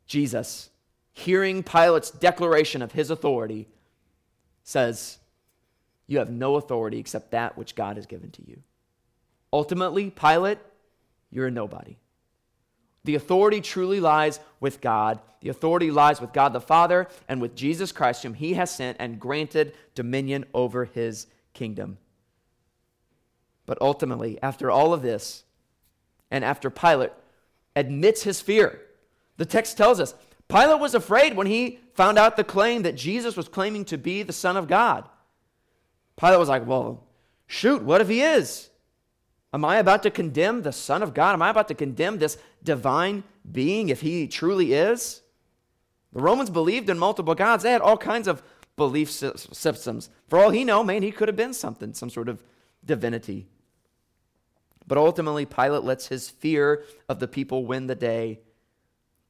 [0.06, 0.70] Jesus
[1.20, 3.68] hearing Pilate's declaration of his authority,
[4.64, 5.20] says,
[6.08, 8.62] You have no authority except that which God has given to you.
[9.52, 10.60] Ultimately, Pilate,
[11.32, 11.98] you're a nobody.
[13.04, 15.20] The authority truly lies with God.
[15.42, 18.98] The authority lies with God the Father and with Jesus Christ, whom he has sent
[19.00, 21.98] and granted dominion over his kingdom.
[23.70, 25.44] But ultimately, after all of this,
[26.32, 27.12] and after Pilate
[27.76, 28.82] admits his fear,
[29.38, 30.16] the text tells us
[30.48, 34.24] Pilate was afraid when he found out the claim that Jesus was claiming to be
[34.24, 35.08] the Son of God.
[36.20, 37.04] Pilate was like, Well,
[37.46, 38.72] shoot, what if he is?
[39.54, 41.34] Am I about to condemn the Son of God?
[41.34, 45.22] Am I about to condemn this divine being if he truly is?
[46.12, 47.62] The Romans believed in multiple gods.
[47.62, 48.42] They had all kinds of
[48.76, 50.10] belief systems.
[50.28, 52.44] For all he know, man, he could have been something, some sort of
[52.84, 53.46] divinity.
[54.90, 58.40] But ultimately, Pilate lets his fear of the people win the day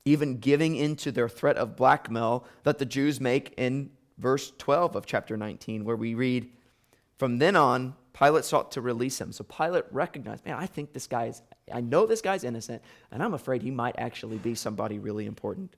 [0.06, 5.06] even giving into their threat of blackmail that the Jews make in verse 12 of
[5.06, 6.50] chapter 19, where we read,
[7.17, 9.32] From then on, Pilate sought to release him.
[9.32, 11.41] So Pilate recognized, man, I think this guy is,
[11.72, 15.76] I know this guy's innocent, and I'm afraid he might actually be somebody really important.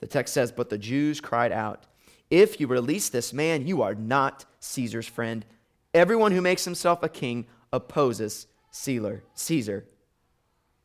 [0.00, 1.84] The text says, But the Jews cried out,
[2.30, 5.44] If you release this man, you are not Caesar's friend.
[5.94, 9.22] Everyone who makes himself a king opposes Caesar.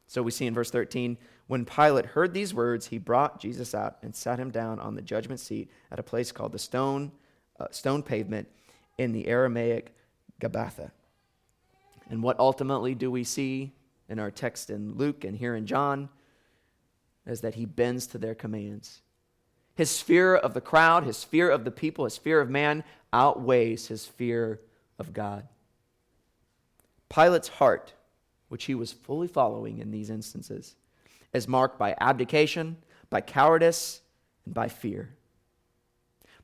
[0.08, 3.98] So we see in verse 13, when Pilate heard these words, he brought Jesus out
[4.02, 7.12] and sat him down on the judgment seat at a place called the stone,
[7.60, 8.48] uh, stone pavement
[8.98, 9.96] in the Aramaic
[10.42, 10.92] Gabbatha.
[12.10, 13.74] And what ultimately do we see
[14.10, 16.10] in our text in Luke and here in John
[17.26, 19.02] is that he bends to their commands.
[19.76, 23.88] His fear of the crowd, his fear of the people, his fear of man outweighs
[23.88, 24.62] his fear
[24.98, 25.48] of God.
[27.10, 27.94] Pilate's heart,
[28.50, 30.76] which he was fully following in these instances,
[31.34, 32.78] is marked by abdication,
[33.10, 34.02] by cowardice,
[34.46, 35.16] and by fear.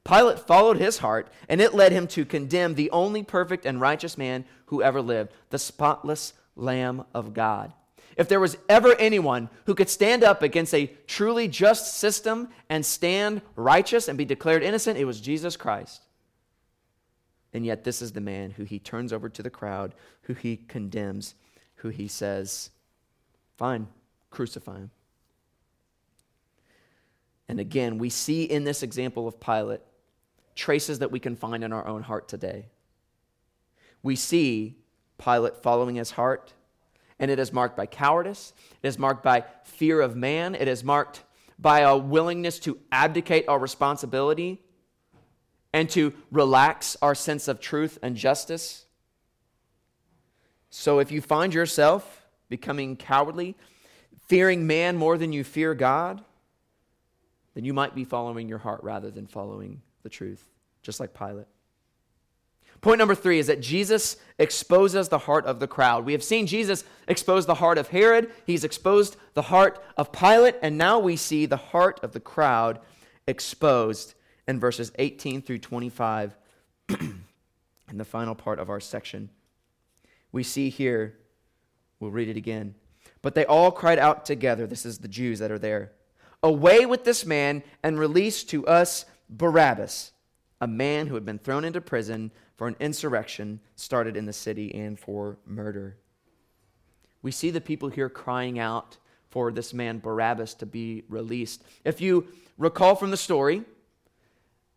[0.04, 4.18] Pilate followed his heart, and it led him to condemn the only perfect and righteous
[4.18, 7.72] man who ever lived, the spotless Lamb of God.
[8.18, 12.86] If there was ever anyone who could stand up against a truly just system and
[12.86, 16.03] stand righteous and be declared innocent, it was Jesus Christ.
[17.54, 20.58] And yet, this is the man who he turns over to the crowd, who he
[20.58, 21.36] condemns,
[21.76, 22.72] who he says,
[23.58, 23.88] Fine,
[24.32, 24.92] crucify him.
[27.48, 29.82] And again, we see in this example of Pilate
[30.56, 32.66] traces that we can find in our own heart today.
[34.02, 34.78] We see
[35.18, 36.54] Pilate following his heart,
[37.20, 40.84] and it is marked by cowardice, it is marked by fear of man, it is
[40.84, 41.24] marked
[41.60, 44.60] by a willingness to abdicate our responsibility
[45.74, 48.86] and to relax our sense of truth and justice.
[50.70, 53.56] So if you find yourself becoming cowardly,
[54.28, 56.24] fearing man more than you fear God,
[57.56, 60.50] then you might be following your heart rather than following the truth.
[60.82, 61.48] just like Pilate.
[62.82, 66.04] Point number three is that Jesus exposes the heart of the crowd.
[66.04, 70.56] We have seen Jesus expose the heart of Herod, he's exposed the heart of Pilate,
[70.62, 72.80] and now we see the heart of the crowd
[73.26, 74.16] exposed
[74.48, 76.36] in verses 18 through 25
[76.90, 77.24] in
[77.92, 79.30] the final part of our section.
[80.32, 81.18] We see here,
[82.00, 82.76] we'll read it again.
[83.22, 85.92] But they all cried out together, this is the Jews that are there,
[86.44, 90.12] Away with this man and release to us Barabbas,
[90.60, 94.76] a man who had been thrown into prison for an insurrection started in the city
[94.76, 95.96] and for murder.
[97.22, 98.98] We see the people here crying out
[99.30, 101.64] for this man Barabbas to be released.
[101.86, 102.28] If you
[102.58, 103.64] recall from the story,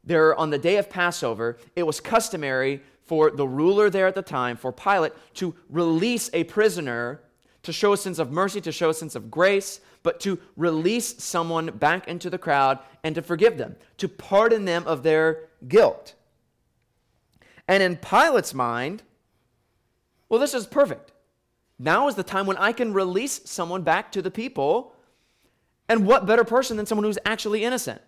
[0.07, 4.23] there on the day of Passover, it was customary for the ruler there at the
[4.23, 7.21] time, for Pilate, to release a prisoner
[7.67, 11.21] to show a sense of mercy, to show a sense of grace, but to release
[11.23, 16.15] someone back into the crowd and to forgive them, to pardon them of their guilt.
[17.67, 19.03] And in Pilate's mind,
[20.29, 21.11] well, this is perfect.
[21.77, 24.95] Now is the time when I can release someone back to the people.
[25.89, 28.01] And what better person than someone who's actually innocent?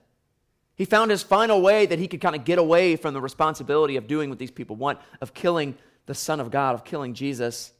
[0.78, 3.96] He found his final way that he could kind of get away from the responsibility
[3.96, 7.72] of doing what these people want, of killing the Son of God, of killing Jesus.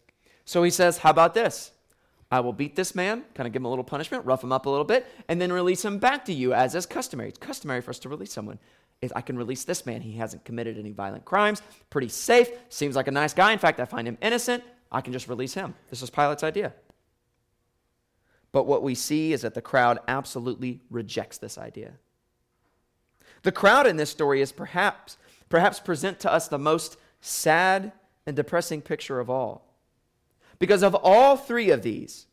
[0.45, 1.71] So he says, How about this?
[2.31, 4.67] I will beat this man, kind of give him a little punishment, rough him up
[4.67, 7.31] a little bit, and then release him back to you as is customary.
[7.31, 8.59] It's customary for us to release someone
[9.01, 10.01] is I can release this man.
[10.01, 13.53] He hasn't committed any violent crimes, pretty safe, seems like a nice guy.
[13.53, 14.65] In fact, I find him innocent.
[14.91, 15.75] I can just release him.
[15.91, 16.73] This is Pilate's idea.
[18.51, 21.93] But what we see is that the crowd absolutely rejects this idea.
[23.49, 25.17] The crowd in this story is perhaps
[25.49, 27.93] perhaps present to us the most sad
[28.27, 29.75] and depressing picture of all.
[30.59, 32.27] Because of all three of these,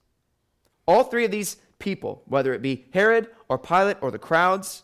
[0.86, 4.84] all three of these people, whether it be Herod or Pilate or the crowds,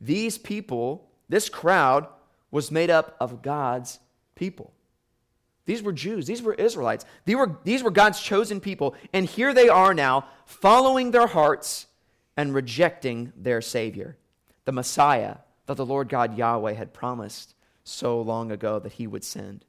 [0.00, 2.06] these people, this crowd,
[2.52, 3.98] was made up of God's
[4.36, 4.72] people.
[5.66, 6.28] These were Jews.
[6.28, 7.04] These were Israelites.
[7.24, 8.94] These were, these were God's chosen people.
[9.12, 11.86] And here they are now, following their hearts
[12.36, 14.16] and rejecting their Savior,
[14.64, 19.24] the Messiah that the Lord God Yahweh had promised so long ago that he would
[19.24, 19.64] send.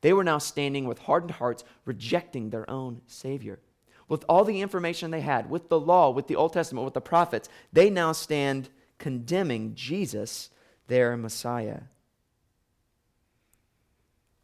[0.00, 3.60] They were now standing with hardened hearts, rejecting their own Savior.
[4.06, 7.00] With all the information they had, with the law, with the Old Testament, with the
[7.00, 8.68] prophets, they now stand
[8.98, 10.50] condemning Jesus,
[10.88, 11.80] their Messiah.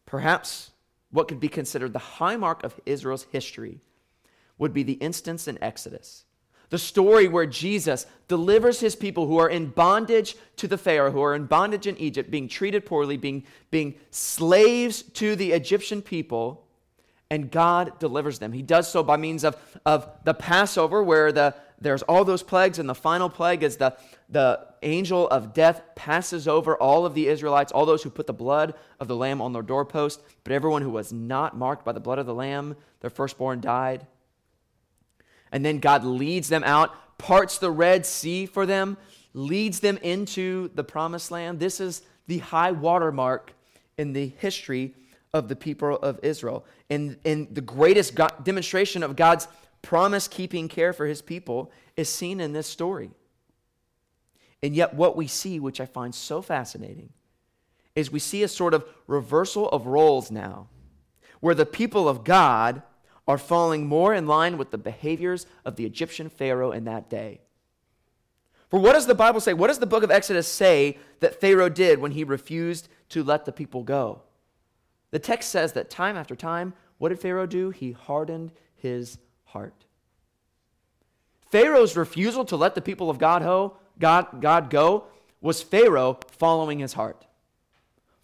[0.06, 0.70] Perhaps
[1.10, 3.80] what could be considered the high mark of Israel's history
[4.58, 6.24] would be the instance in Exodus.
[6.70, 11.22] The story where Jesus delivers his people who are in bondage to the Pharaoh, who
[11.22, 16.64] are in bondage in Egypt, being treated poorly, being, being slaves to the Egyptian people,
[17.28, 18.52] and God delivers them.
[18.52, 22.78] He does so by means of, of the Passover, where the, there's all those plagues,
[22.78, 23.96] and the final plague is the,
[24.28, 28.32] the angel of death passes over all of the Israelites, all those who put the
[28.32, 32.00] blood of the lamb on their doorpost, but everyone who was not marked by the
[32.00, 34.06] blood of the lamb, their firstborn died.
[35.52, 38.96] And then God leads them out, parts the Red Sea for them,
[39.34, 41.58] leads them into the promised land.
[41.60, 43.52] This is the high watermark
[43.98, 44.94] in the history
[45.32, 46.64] of the people of Israel.
[46.88, 49.46] And, and the greatest God, demonstration of God's
[49.82, 53.10] promise keeping care for his people is seen in this story.
[54.62, 57.10] And yet, what we see, which I find so fascinating,
[57.94, 60.68] is we see a sort of reversal of roles now,
[61.40, 62.82] where the people of God
[63.30, 67.40] are falling more in line with the behaviors of the Egyptian Pharaoh in that day.
[68.68, 69.54] For what does the Bible say?
[69.54, 73.44] What does the book of Exodus say that Pharaoh did when he refused to let
[73.44, 74.22] the people go?
[75.12, 77.70] The text says that time after time, what did Pharaoh do?
[77.70, 79.84] He hardened his heart.
[81.52, 85.04] Pharaoh's refusal to let the people of God, ho, God, God go
[85.40, 87.26] was Pharaoh following his heart,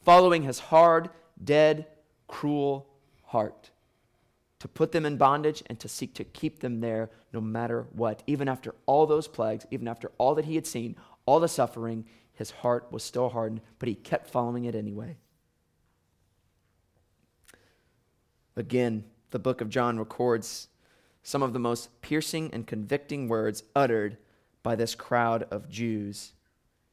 [0.05, 1.11] following his hard,
[1.42, 1.87] dead,
[2.27, 2.88] cruel
[3.23, 3.71] heart
[4.59, 8.23] to put them in bondage and to seek to keep them there no matter what.
[8.27, 10.96] Even after all those plagues, even after all that he had seen,
[11.27, 15.17] all the suffering, his heart was still hardened, but he kept following it anyway.
[18.57, 20.69] Again, the book of John records
[21.23, 24.17] some of the most piercing and convicting words uttered
[24.63, 26.33] by this crowd of Jews.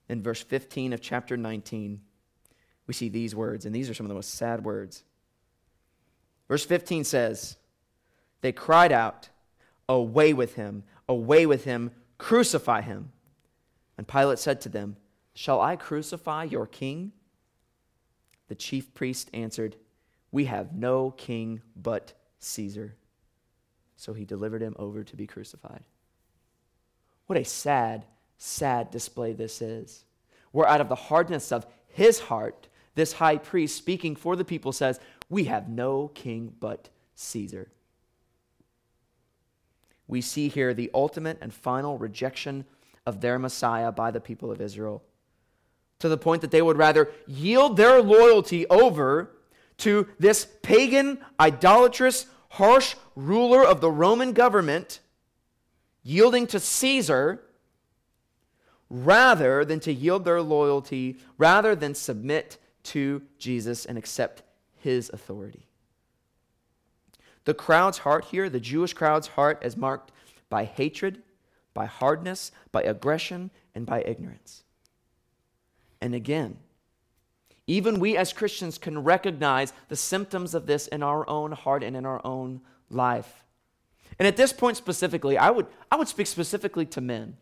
[0.10, 2.02] In verse 15 of chapter 19,
[2.86, 5.04] we see these words, and these are some of the most sad words.
[6.48, 7.58] Verse 15 says,
[8.42, 9.30] They cried out,
[9.90, 13.12] Away with him, away with him, crucify him.
[13.98, 14.98] And Pilate said to them,
[15.34, 17.12] Shall I crucify your king?
[18.48, 19.76] The chief priest answered,
[20.32, 22.96] We have no king but Caesar.
[23.96, 25.84] So he delivered him over to be crucified.
[27.28, 28.06] What a sad,
[28.38, 30.04] sad display this is.
[30.52, 34.72] where out of the hardness of his heart, this high priest speaking for the people
[34.72, 35.00] says,
[35.34, 37.72] We have no king but Caesar.
[40.08, 42.66] We see here the ultimate and final rejection
[43.08, 45.02] of their Messiah by the people of Israel,
[45.98, 49.32] to the point that they would rather yield their loyalty over
[49.78, 55.00] to this pagan, idolatrous, harsh ruler of the Roman government,
[56.04, 57.42] yielding to Caesar,
[58.88, 64.44] rather than to yield their loyalty, rather than submit to Jesus and accept
[64.84, 65.68] his authority.
[67.46, 70.12] The crowd's heart here, the Jewish crowd's heart, is marked
[70.50, 71.22] by hatred,
[71.74, 74.64] by hardness, by aggression, and by ignorance.
[76.00, 76.58] And again,
[77.66, 81.96] even we as Christians can recognize the symptoms of this in our own heart and
[81.96, 83.44] in our own life.
[84.20, 87.38] And at this point specifically, I would, I would speak specifically to men.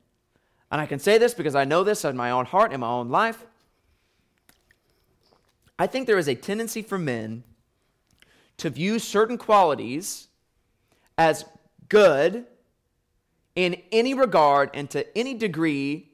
[0.72, 2.88] And I can say this because I know this in my own heart, in my
[2.88, 3.46] own life.
[5.82, 7.44] I think there is a tendency for men
[8.58, 10.28] to view certain qualities
[11.18, 11.44] as
[11.90, 12.46] good
[13.56, 16.12] in any regard and to any degree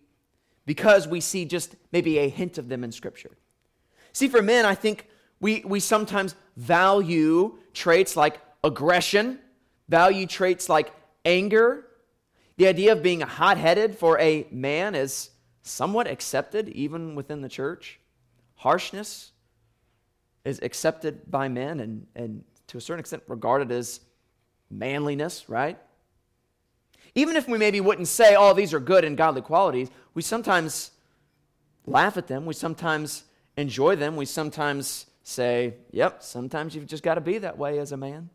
[0.65, 3.31] because we see just maybe a hint of them in Scripture.
[4.13, 5.05] See, for men, I think
[5.41, 9.37] we, we sometimes value traits like aggression,
[9.89, 10.93] value traits like
[11.25, 11.85] anger.
[12.55, 17.49] The idea of being hot headed for a man is somewhat accepted even within the
[17.49, 17.99] church.
[18.55, 19.33] Harshness
[20.47, 23.99] is accepted by men and, and to a certain extent regarded as
[24.69, 25.77] manliness, right?
[27.15, 30.91] Even if we maybe wouldn't say, oh, these are good and godly qualities, we sometimes
[31.85, 32.45] laugh at them.
[32.45, 33.23] We sometimes
[33.57, 34.15] enjoy them.
[34.15, 38.29] We sometimes say, yep, sometimes you've just got to be that way as a man.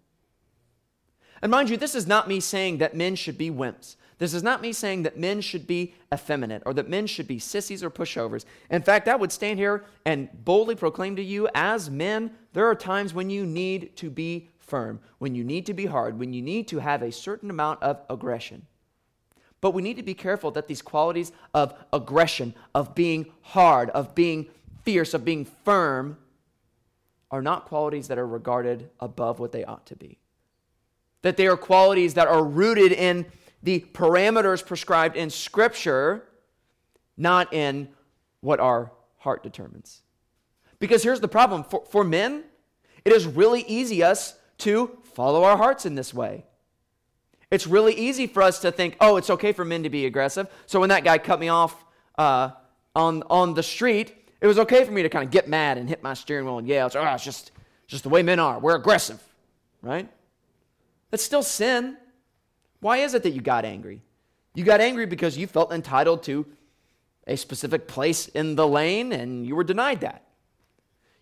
[1.40, 3.96] And mind you, this is not me saying that men should be wimps.
[4.22, 7.40] This is not me saying that men should be effeminate or that men should be
[7.40, 8.44] sissies or pushovers.
[8.70, 12.76] In fact, I would stand here and boldly proclaim to you, as men, there are
[12.76, 16.40] times when you need to be firm, when you need to be hard, when you
[16.40, 18.64] need to have a certain amount of aggression.
[19.60, 24.14] But we need to be careful that these qualities of aggression, of being hard, of
[24.14, 24.46] being
[24.84, 26.16] fierce, of being firm,
[27.32, 30.20] are not qualities that are regarded above what they ought to be.
[31.22, 33.26] That they are qualities that are rooted in
[33.62, 36.24] the parameters prescribed in Scripture,
[37.16, 37.88] not in
[38.40, 40.02] what our heart determines.
[40.78, 42.44] Because here's the problem for, for men,
[43.04, 46.44] it is really easy us to follow our hearts in this way.
[47.50, 50.48] It's really easy for us to think, oh, it's okay for men to be aggressive.
[50.66, 51.84] So when that guy cut me off
[52.16, 52.50] uh,
[52.96, 55.88] on, on the street, it was okay for me to kind of get mad and
[55.88, 56.86] hit my steering wheel and yell.
[56.86, 57.52] It's, oh, it's just,
[57.86, 58.58] just the way men are.
[58.58, 59.22] We're aggressive,
[59.82, 60.08] right?
[61.10, 61.96] That's still sin.
[62.82, 64.02] Why is it that you got angry?
[64.54, 66.44] You got angry because you felt entitled to
[67.28, 70.24] a specific place in the lane and you were denied that.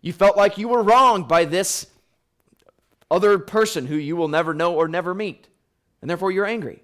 [0.00, 1.86] You felt like you were wronged by this
[3.10, 5.48] other person who you will never know or never meet,
[6.00, 6.82] and therefore you're angry.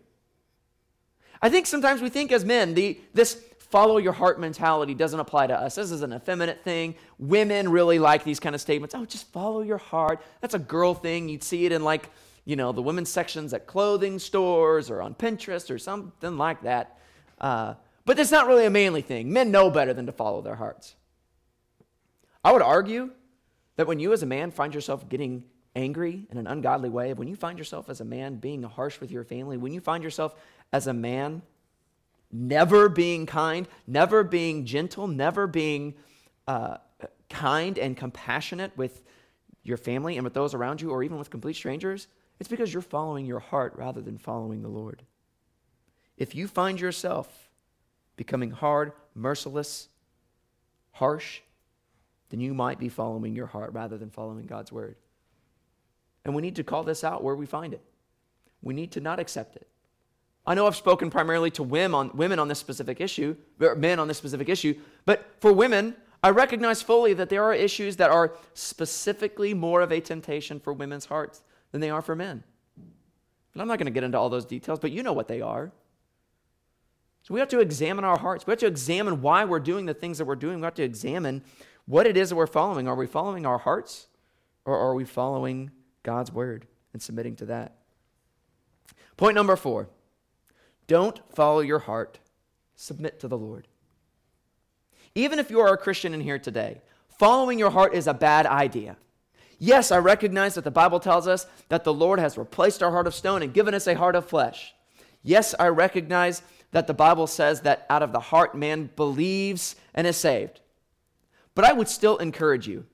[1.41, 5.47] I think sometimes we think as men, the, this follow your heart mentality doesn't apply
[5.47, 5.77] to us.
[5.77, 6.97] This is an effeminate thing.
[7.19, 8.95] Women really like these kind of statements.
[8.95, 10.21] Oh, just follow your heart.
[10.43, 11.31] That's a girl thing.
[11.31, 12.11] You'd see it in like,
[12.47, 16.99] you know, the women's sections at clothing stores or on Pinterest or something like that.
[17.39, 17.75] Uh,
[18.07, 19.31] but it's not really a manly thing.
[19.33, 20.95] Men know better than to follow their hearts.
[22.45, 23.11] I would argue
[23.75, 25.45] that when you as a man find yourself getting
[25.75, 29.11] angry in an ungodly way, when you find yourself as a man being harsh with
[29.11, 30.35] your family, when you find yourself
[30.73, 31.43] as a man
[32.31, 35.95] never being kind, never being gentle, never being
[36.47, 36.77] uh,
[37.29, 39.03] kind and compassionate with
[39.65, 42.07] your family and with those around you, or even with complete strangers,
[42.39, 45.03] it's because you're following your heart rather than following the Lord.
[46.17, 47.49] If you find yourself
[48.17, 49.89] becoming hard, merciless,
[50.93, 51.41] harsh,
[52.31, 54.97] then you might be following your heart rather than following God's word.
[56.25, 57.83] And we need to call this out where we find it.
[58.63, 59.69] We need to not accept it.
[60.47, 64.09] I know I've spoken primarily to women on, women on this specific issue, men on
[64.09, 64.75] this specific issue,
[65.05, 69.93] but for women, I recognize fully that there are issues that are specifically more of
[69.93, 71.43] a temptation for women's hearts
[71.77, 72.43] than they are for men.
[73.53, 75.43] And I'm not going to get into all those details, but you know what they
[75.43, 75.73] are.
[77.23, 78.47] So we have to examine our hearts.
[78.47, 80.61] We have to examine why we're doing the things that we're doing.
[80.61, 81.45] We have to examine
[81.85, 82.89] what it is that we're following.
[82.89, 84.07] Are we following our hearts
[84.65, 85.71] or are we following
[86.03, 87.75] God's word and submitting to that?
[89.19, 89.91] Point number four
[90.87, 92.21] don't follow your heart,
[92.75, 93.69] submit to the Lord.
[95.15, 96.81] Even if you are a Christian in here today,
[97.19, 98.97] following your heart is a bad idea.
[99.59, 103.07] Yes, I recognize that the Bible tells us that the Lord has replaced our heart
[103.07, 104.75] of stone and given us a heart of flesh.
[105.23, 106.43] Yes, I recognize
[106.73, 110.61] that the Bible says that out of the heart man believes and is saved.
[111.55, 112.85] But I would still encourage you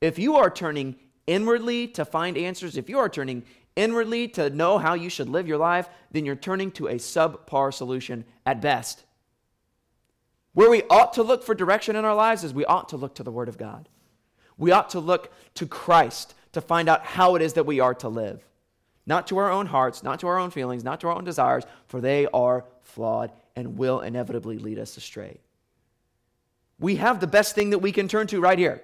[0.00, 0.96] if you are turning
[1.26, 3.44] inwardly to find answers, if you are turning
[3.76, 7.72] inwardly to know how you should live your life, then you're turning to a subpar
[7.72, 9.04] solution at best.
[10.52, 13.14] Where we ought to look for direction in our lives is we ought to look
[13.16, 13.88] to the Word of God.
[14.58, 17.94] We ought to look to Christ to find out how it is that we are
[17.94, 18.44] to live.
[19.06, 21.64] Not to our own hearts, not to our own feelings, not to our own desires,
[21.86, 25.38] for they are flawed and will inevitably lead us astray.
[26.78, 28.82] We have the best thing that we can turn to right here.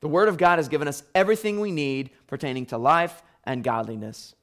[0.00, 4.34] The Word of God has given us everything we need pertaining to life and godliness.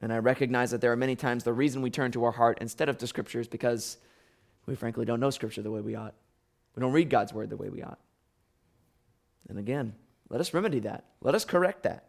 [0.00, 2.58] And I recognize that there are many times the reason we turn to our heart
[2.60, 3.98] instead of to Scripture is because
[4.66, 6.14] we frankly don't know Scripture the way we ought.
[6.76, 7.98] We don't read God's Word the way we ought.
[9.48, 9.94] And again,
[10.28, 11.04] let us remedy that.
[11.20, 12.04] Let us correct that.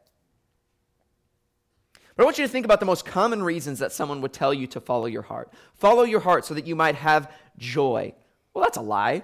[2.16, 4.54] But I want you to think about the most common reasons that someone would tell
[4.54, 5.54] you to follow your heart.
[5.76, 8.14] Follow your heart so that you might have joy.
[8.54, 9.24] Well, that's a lie.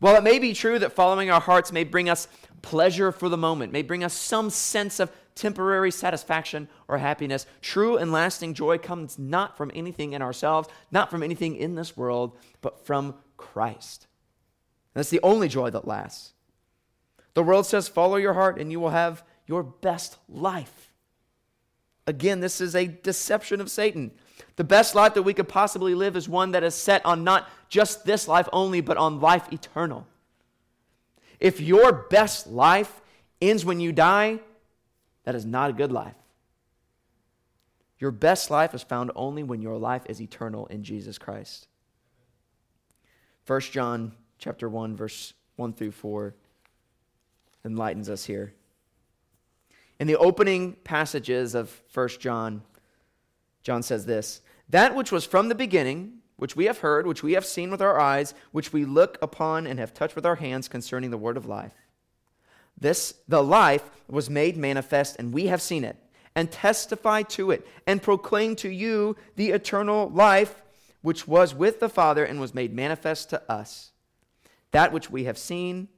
[0.00, 2.26] While it may be true that following our hearts may bring us
[2.62, 7.96] pleasure for the moment, may bring us some sense of temporary satisfaction or happiness, true
[7.96, 12.36] and lasting joy comes not from anything in ourselves, not from anything in this world,
[12.60, 14.08] but from Christ.
[14.94, 16.32] And that's the only joy that lasts.
[17.38, 20.92] The world says, follow your heart and you will have your best life.
[22.04, 24.10] Again, this is a deception of Satan.
[24.56, 27.48] The best life that we could possibly live is one that is set on not
[27.68, 30.04] just this life only, but on life eternal.
[31.38, 33.00] If your best life
[33.40, 34.40] ends when you die,
[35.22, 36.16] that is not a good life.
[38.00, 41.68] Your best life is found only when your life is eternal in Jesus Christ.
[43.46, 44.10] 1 John
[44.40, 46.34] chapter 1 verse 1 through 4
[47.68, 48.54] enlightens us here.
[50.00, 52.62] In the opening passages of 1 John,
[53.62, 57.34] John says this That which was from the beginning, which we have heard, which we
[57.34, 60.68] have seen with our eyes, which we look upon and have touched with our hands
[60.68, 61.74] concerning the word of life.
[62.80, 65.96] This, the life, was made manifest, and we have seen it,
[66.34, 70.62] and testify to it, and proclaim to you the eternal life
[71.02, 73.92] which was with the Father and was made manifest to us.
[74.70, 75.88] That which we have seen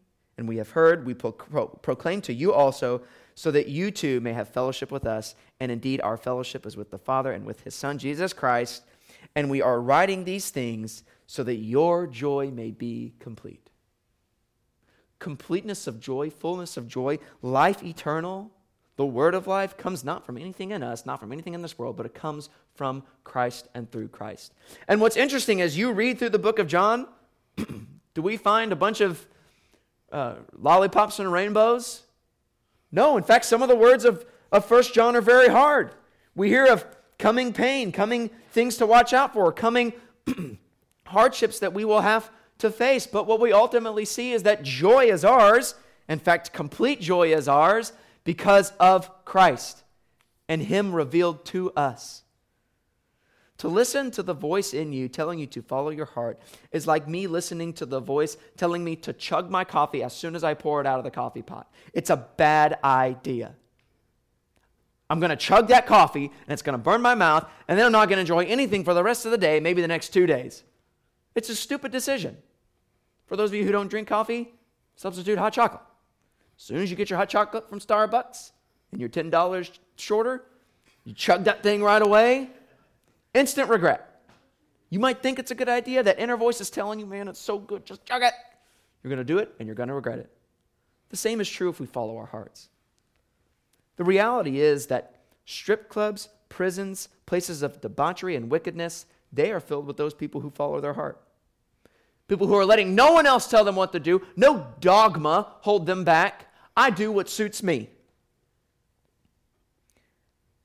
[0.40, 3.02] and we have heard, we pro- pro- proclaim to you also,
[3.34, 5.34] so that you too may have fellowship with us.
[5.60, 8.82] And indeed, our fellowship is with the Father and with his Son, Jesus Christ.
[9.36, 13.68] And we are writing these things so that your joy may be complete.
[15.18, 18.50] Completeness of joy, fullness of joy, life eternal,
[18.96, 21.78] the word of life comes not from anything in us, not from anything in this
[21.78, 24.54] world, but it comes from Christ and through Christ.
[24.88, 27.06] And what's interesting as you read through the book of John,
[28.14, 29.26] do we find a bunch of
[30.12, 32.02] uh, lollipops and rainbows?
[32.92, 35.92] No, in fact, some of the words of, of 1 John are very hard.
[36.34, 36.84] We hear of
[37.18, 39.92] coming pain, coming things to watch out for, coming
[41.06, 43.06] hardships that we will have to face.
[43.06, 45.74] But what we ultimately see is that joy is ours.
[46.08, 47.92] In fact, complete joy is ours
[48.24, 49.84] because of Christ
[50.48, 52.24] and Him revealed to us.
[53.60, 56.40] To listen to the voice in you telling you to follow your heart
[56.72, 60.34] is like me listening to the voice telling me to chug my coffee as soon
[60.34, 61.70] as I pour it out of the coffee pot.
[61.92, 63.54] It's a bad idea.
[65.10, 67.84] I'm going to chug that coffee and it's going to burn my mouth, and then
[67.84, 70.08] I'm not going to enjoy anything for the rest of the day, maybe the next
[70.08, 70.62] two days.
[71.34, 72.38] It's a stupid decision.
[73.26, 74.54] For those of you who don't drink coffee,
[74.96, 75.82] substitute hot chocolate.
[76.56, 78.52] As soon as you get your hot chocolate from Starbucks
[78.90, 80.46] and you're $10 shorter,
[81.04, 82.48] you chug that thing right away
[83.34, 84.22] Instant regret.
[84.90, 86.02] You might think it's a good idea.
[86.02, 88.34] That inner voice is telling you, man, it's so good, just chug it.
[89.02, 90.30] You're going to do it and you're going to regret it.
[91.10, 92.68] The same is true if we follow our hearts.
[93.96, 99.86] The reality is that strip clubs, prisons, places of debauchery and wickedness, they are filled
[99.86, 101.20] with those people who follow their heart.
[102.28, 105.86] People who are letting no one else tell them what to do, no dogma hold
[105.86, 106.46] them back.
[106.76, 107.90] I do what suits me.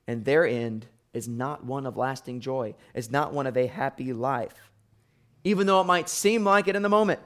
[0.08, 0.86] And their end
[1.16, 4.70] is not one of lasting joy, is not one of a happy life.
[5.46, 7.22] Even though it might seem like it in the moment,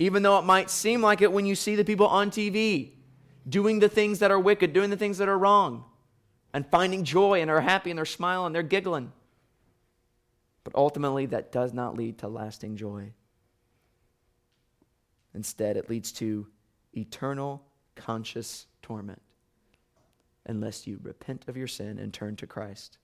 [0.00, 2.90] even though it might seem like it when you see the people on TV
[3.48, 5.84] doing the things that are wicked, doing the things that are wrong,
[6.52, 9.12] and finding joy and are happy and they're smiling and they're giggling.
[10.64, 13.12] But ultimately, that does not lead to lasting joy.
[15.34, 16.48] Instead, it leads to
[16.92, 17.62] eternal
[17.94, 19.22] conscious torment
[20.46, 22.98] unless you repent of your sin and turn to Christ.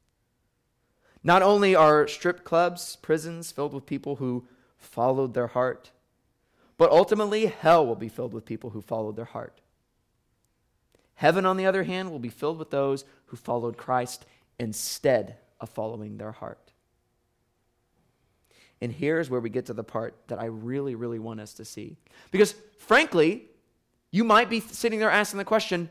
[1.23, 5.91] Not only are strip clubs, prisons filled with people who followed their heart,
[6.77, 9.61] but ultimately hell will be filled with people who followed their heart.
[11.17, 14.25] Heaven, on the other hand, will be filled with those who followed Christ
[14.61, 16.73] instead of following their heart.
[18.81, 21.65] And here's where we get to the part that I really, really want us to
[21.65, 21.97] see.
[22.31, 23.47] Because frankly,
[24.13, 25.91] you might be sitting there asking the question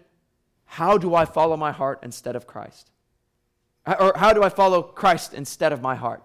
[0.68, 2.91] how do I follow my heart instead of Christ?
[3.86, 6.24] Or how do I follow Christ instead of my heart?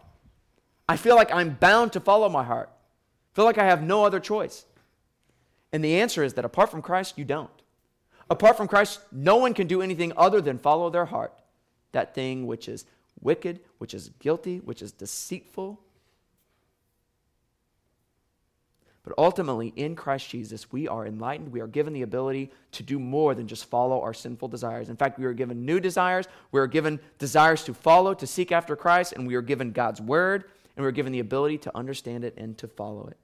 [0.89, 2.69] I feel like I'm bound to follow my heart.
[3.33, 4.67] I feel like I have no other choice.
[5.73, 7.51] And the answer is that apart from Christ, you don't.
[8.29, 11.33] Apart from Christ, no one can do anything other than follow their heart,
[11.93, 12.85] that thing which is
[13.21, 15.81] wicked, which is guilty, which is deceitful,
[19.05, 21.51] But ultimately, in Christ Jesus, we are enlightened.
[21.51, 24.89] We are given the ability to do more than just follow our sinful desires.
[24.89, 26.29] In fact, we are given new desires.
[26.53, 30.01] We are given desires to follow, to seek after Christ, and we are given God's
[30.01, 30.45] word,
[30.77, 33.19] and we're given the ability to understand it and to follow it.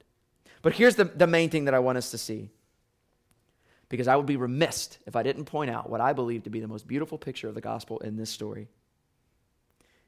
[0.61, 2.49] But here's the, the main thing that I want us to see.
[3.87, 6.59] Because I would be remiss if I didn't point out what I believe to be
[6.59, 8.67] the most beautiful picture of the gospel in this story.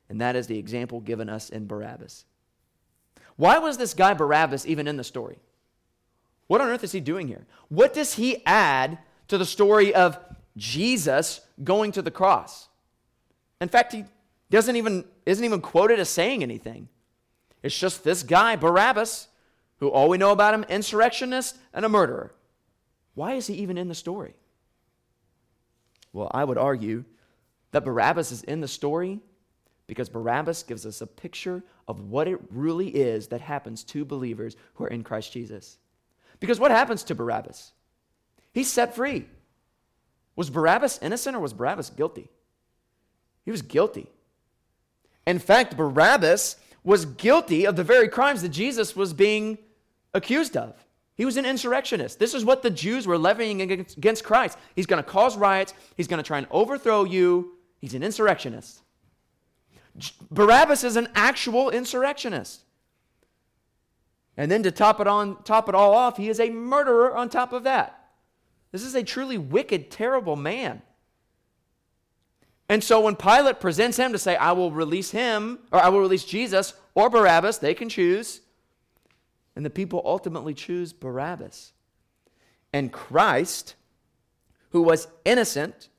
[0.10, 2.26] And that is the example given us in Barabbas.
[3.38, 5.40] Why was this guy Barabbas even in the story?
[6.52, 7.48] What on earth is he doing here?
[7.70, 8.98] What does he add
[9.30, 10.20] to the story of
[10.58, 12.68] Jesus going to the cross?
[13.62, 14.04] In fact, he
[14.50, 16.90] doesn't even isn't even quoted as saying anything.
[17.64, 19.30] It's just this guy, Barabbas,
[19.78, 22.34] who all we know about him, insurrectionist and a murderer.
[23.14, 24.36] Why is he even in the story?
[26.12, 27.06] Well, I would argue
[27.72, 29.22] that Barabbas is in the story
[29.88, 34.58] because Barabbas gives us a picture of what it really is that happens to believers
[34.74, 35.78] who are in Christ Jesus.
[36.42, 37.72] Because what happens to Barabbas?
[38.52, 39.26] He's set free.
[40.36, 42.30] Was Barabbas innocent or was Barabbas guilty?
[43.46, 44.10] He was guilty.
[45.26, 49.58] In fact, Barabbas was guilty of the very crimes that Jesus was being
[50.14, 50.74] accused of.
[51.16, 52.18] He was an insurrectionist.
[52.18, 54.58] This is what the Jews were levying against Christ.
[54.76, 57.54] He's going to cause riots, he's going to try and overthrow you.
[57.80, 58.82] He's an insurrectionist.
[60.32, 62.64] Barabbas is an actual insurrectionist.
[64.38, 67.30] And then to top it on top it all off, he is a murderer on
[67.30, 68.10] top of that.
[68.72, 70.82] This is a truly wicked, terrible man.
[72.70, 76.00] And so when Pilate presents him to say, I will release him, or I will
[76.00, 78.40] release Jesus or Barabbas, they can choose.
[79.58, 81.74] And the people ultimately choose Barabbas.
[82.72, 83.76] And Christ,
[84.70, 85.90] who was innocent,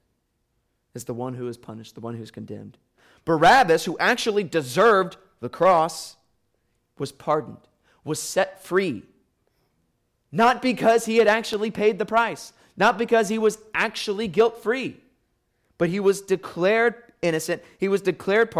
[0.94, 2.78] is the one who is punished, the one who is condemned.
[3.26, 6.16] Barabbas, who actually deserved the cross,
[6.98, 7.58] was pardoned
[8.04, 9.02] was set free.
[10.30, 14.96] Not because he had actually paid the price, not because he was actually guilt free,
[15.78, 17.62] but he was declared innocent.
[17.78, 18.50] He was declared